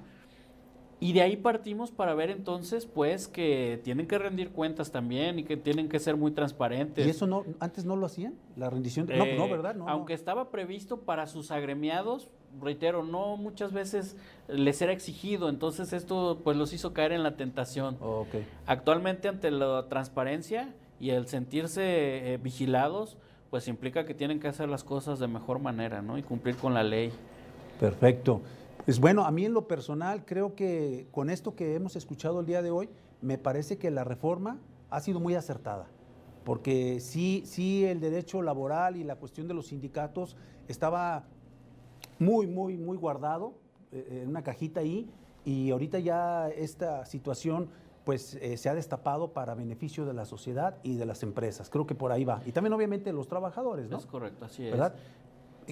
[1.04, 5.44] Y de ahí partimos para ver entonces, pues, que tienen que rendir cuentas también y
[5.44, 7.06] que tienen que ser muy transparentes.
[7.06, 8.34] ¿Y eso no, antes no lo hacían?
[8.56, 9.06] La rendición.
[9.08, 9.74] no, no, eh, ¿verdad?
[9.74, 12.30] No, aunque estaba previsto para sus agremiados,
[12.60, 14.16] reitero, no muchas veces
[14.48, 17.98] les era exigido, entonces esto pues los hizo caer en la tentación.
[18.66, 23.16] Actualmente ante la transparencia y el sentirse eh, vigilados,
[23.50, 26.18] pues implica que tienen que hacer las cosas de mejor manera, ¿no?
[26.18, 27.12] Y cumplir con la ley.
[27.78, 28.40] Perfecto.
[28.84, 32.46] Pues bueno, a mí en lo personal creo que con esto que hemos escuchado el
[32.46, 32.88] día de hoy,
[33.22, 34.58] me parece que la reforma
[34.90, 35.86] ha sido muy acertada,
[36.44, 40.36] porque sí, sí el derecho laboral y la cuestión de los sindicatos
[40.68, 41.24] estaba
[42.18, 43.54] muy, muy, muy guardado
[43.92, 45.08] eh, en una cajita ahí
[45.44, 47.68] y ahorita ya esta situación
[48.04, 51.70] pues eh, se ha destapado para beneficio de la sociedad y de las empresas.
[51.70, 52.42] Creo que por ahí va.
[52.44, 53.96] Y también obviamente los trabajadores, ¿no?
[53.96, 54.72] Es correcto, así es.
[54.72, 54.94] ¿verdad?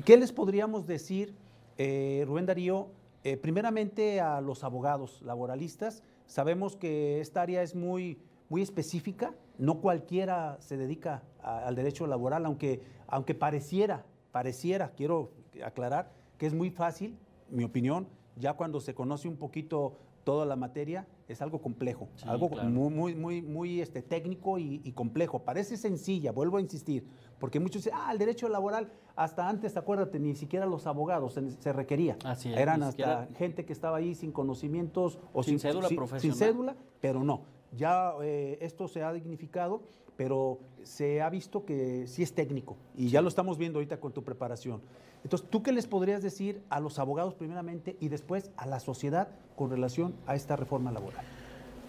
[0.05, 1.35] ¿Qué les podríamos decir,
[1.77, 2.89] eh, Rubén Darío,
[3.25, 6.03] eh, primeramente a los abogados laboralistas.
[6.27, 8.19] Sabemos que esta área es muy,
[8.49, 9.35] muy específica.
[9.59, 15.31] No cualquiera se dedica al derecho laboral, aunque, aunque pareciera, pareciera, quiero
[15.65, 16.11] aclarar,
[16.43, 17.17] que es muy fácil,
[17.51, 22.49] mi opinión, ya cuando se conoce un poquito toda la materia, es algo complejo, algo
[22.49, 25.45] muy, muy, muy, muy este, técnico y, complejo.
[25.45, 27.07] Parece sencilla, vuelvo a insistir,
[27.39, 31.73] porque muchos dicen, ah, el derecho laboral, hasta antes, acuérdate, ni siquiera los abogados se,
[31.73, 32.17] requería.
[32.45, 36.21] Eran hasta gente que estaba ahí sin conocimientos o sin, cédula profesional.
[36.21, 37.43] Sin cédula, pero no.
[37.71, 39.85] Ya eh, esto se ha dignificado,
[40.17, 44.13] pero se ha visto que sí es técnico y ya lo estamos viendo ahorita con
[44.13, 44.81] tu preparación.
[45.25, 49.29] Entonces, ¿tú qué les podrías decir a los abogados primeramente y después a la sociedad
[49.57, 51.25] con relación a esta reforma laboral?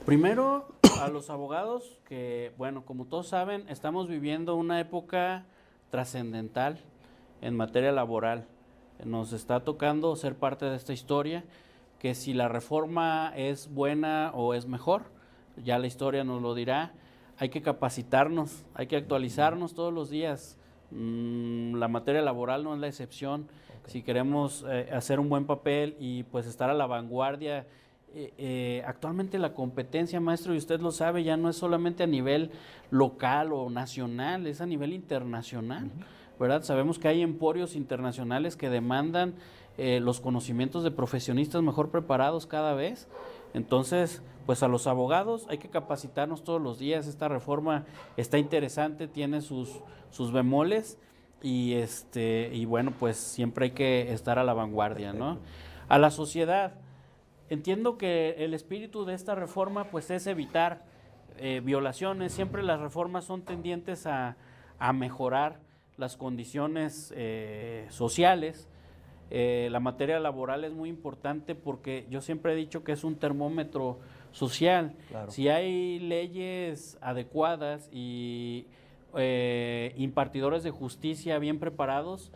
[0.06, 0.68] Primero,
[1.02, 5.46] a los abogados que, bueno, como todos saben, estamos viviendo una época
[5.90, 6.80] trascendental
[7.42, 8.48] en materia laboral.
[9.04, 11.44] Nos está tocando ser parte de esta historia,
[12.00, 15.04] que si la reforma es buena o es mejor,
[15.64, 16.94] ya la historia nos lo dirá.
[17.44, 20.58] Hay que capacitarnos, hay que actualizarnos todos los días
[20.96, 23.48] Mm, la materia laboral no es la excepción.
[23.88, 27.66] Si queremos eh, hacer un buen papel y pues estar a la vanguardia,
[28.14, 32.08] eh, eh, actualmente la competencia, maestro, y usted lo sabe, ya no es solamente a
[32.08, 32.52] nivel
[32.92, 35.90] local o nacional, es a nivel internacional,
[36.40, 36.62] ¿verdad?
[36.62, 39.34] Sabemos que hay emporios internacionales que demandan
[39.76, 43.08] los conocimientos de profesionistas mejor preparados cada vez.
[43.56, 47.08] Entonces, pues a los abogados hay que capacitarnos todos los días.
[47.08, 47.86] Esta reforma
[48.18, 50.98] está interesante, tiene sus sus bemoles
[51.42, 55.40] y este y bueno pues siempre hay que estar a la vanguardia no
[55.90, 56.76] a la sociedad
[57.50, 60.84] entiendo que el espíritu de esta reforma pues es evitar
[61.38, 62.32] eh, violaciones.
[62.32, 64.38] Siempre las reformas son tendientes a,
[64.94, 65.62] mejorar
[65.96, 68.68] las condiciones eh, sociales.
[69.30, 73.16] Eh, la materia laboral es muy importante porque yo siempre he dicho que es un
[73.16, 74.00] termómetro
[74.34, 74.96] social
[75.30, 78.66] si hay leyes adecuadas y
[79.16, 82.32] eh, impartidores de justicia bien preparados,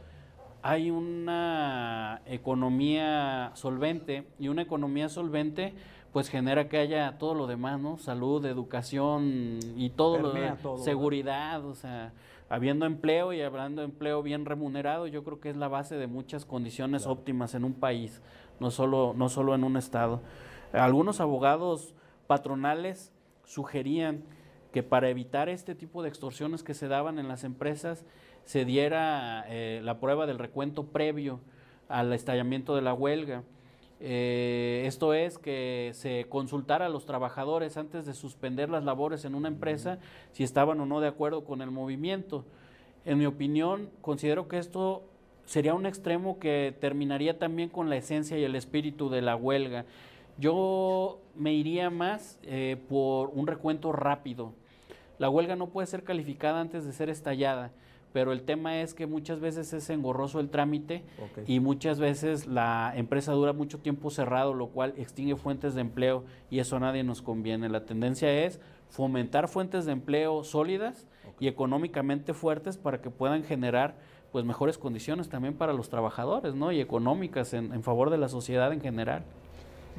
[0.61, 5.73] hay una economía solvente y una economía solvente
[6.13, 7.97] pues genera que haya todo lo demás, ¿no?
[7.97, 12.13] Salud, educación y todo lo de seguridad, o sea,
[12.49, 16.07] habiendo empleo y hablando de empleo bien remunerado, yo creo que es la base de
[16.07, 18.21] muchas condiciones óptimas en un país,
[18.59, 20.21] no solo, no solo en un estado.
[20.74, 21.93] Algunos abogados
[22.28, 23.11] patronales
[23.45, 24.24] sugerían
[24.72, 28.05] que para evitar este tipo de extorsiones que se daban en las empresas,
[28.43, 31.39] se diera eh, la prueba del recuento previo
[31.89, 33.43] al estallamiento de la huelga.
[33.99, 39.34] Eh, esto es que se consultara a los trabajadores antes de suspender las labores en
[39.34, 39.97] una empresa
[40.32, 42.45] si estaban o no de acuerdo con el movimiento.
[43.05, 45.03] En mi opinión, considero que esto
[45.45, 49.86] sería un extremo que terminaría también con la esencia y el espíritu de la huelga.
[50.39, 54.53] Yo me iría más eh, por un recuento rápido.
[55.17, 57.71] La huelga no puede ser calificada antes de ser estallada,
[58.13, 61.03] pero el tema es que muchas veces es engorroso el trámite
[61.47, 66.23] y muchas veces la empresa dura mucho tiempo cerrado, lo cual extingue fuentes de empleo
[66.51, 67.67] y eso a nadie nos conviene.
[67.67, 68.59] La tendencia es
[68.89, 71.07] fomentar fuentes de empleo sólidas
[71.39, 73.95] y económicamente fuertes para que puedan generar
[74.31, 76.71] pues mejores condiciones también para los trabajadores, ¿no?
[76.71, 79.23] Y económicas en favor de la sociedad en general.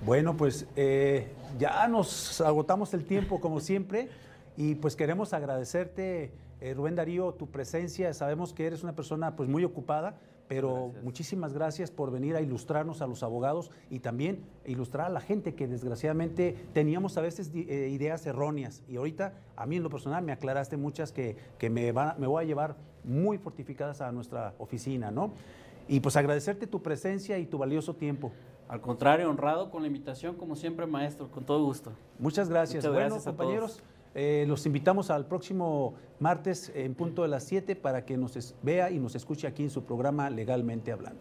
[0.04, 1.28] Bueno, pues eh,
[1.58, 4.08] ya nos agotamos el tiempo como siempre
[4.56, 8.12] y pues queremos agradecerte, eh, Rubén Darío, tu presencia.
[8.14, 13.02] Sabemos que eres una persona pues muy ocupada, pero muchísimas gracias por venir a ilustrarnos
[13.02, 17.90] a los abogados y también ilustrar a la gente que desgraciadamente teníamos a veces eh,
[17.92, 18.82] ideas erróneas.
[18.88, 22.46] Y ahorita a mí en lo personal me aclaraste muchas que, me, me voy a
[22.46, 25.32] llevar muy fortificadas a nuestra oficina, ¿no?
[25.86, 28.32] Y pues agradecerte tu presencia y tu valioso tiempo.
[28.68, 31.90] Al contrario, honrado con la invitación, como siempre, maestro, con todo gusto.
[32.18, 32.84] Muchas gracias.
[32.84, 33.82] Muchas bueno, compañeros,
[34.14, 38.90] eh, los invitamos al próximo martes en punto de las 7 para que nos vea
[38.90, 41.20] y nos escuche aquí en su programa Legalmente Hablando.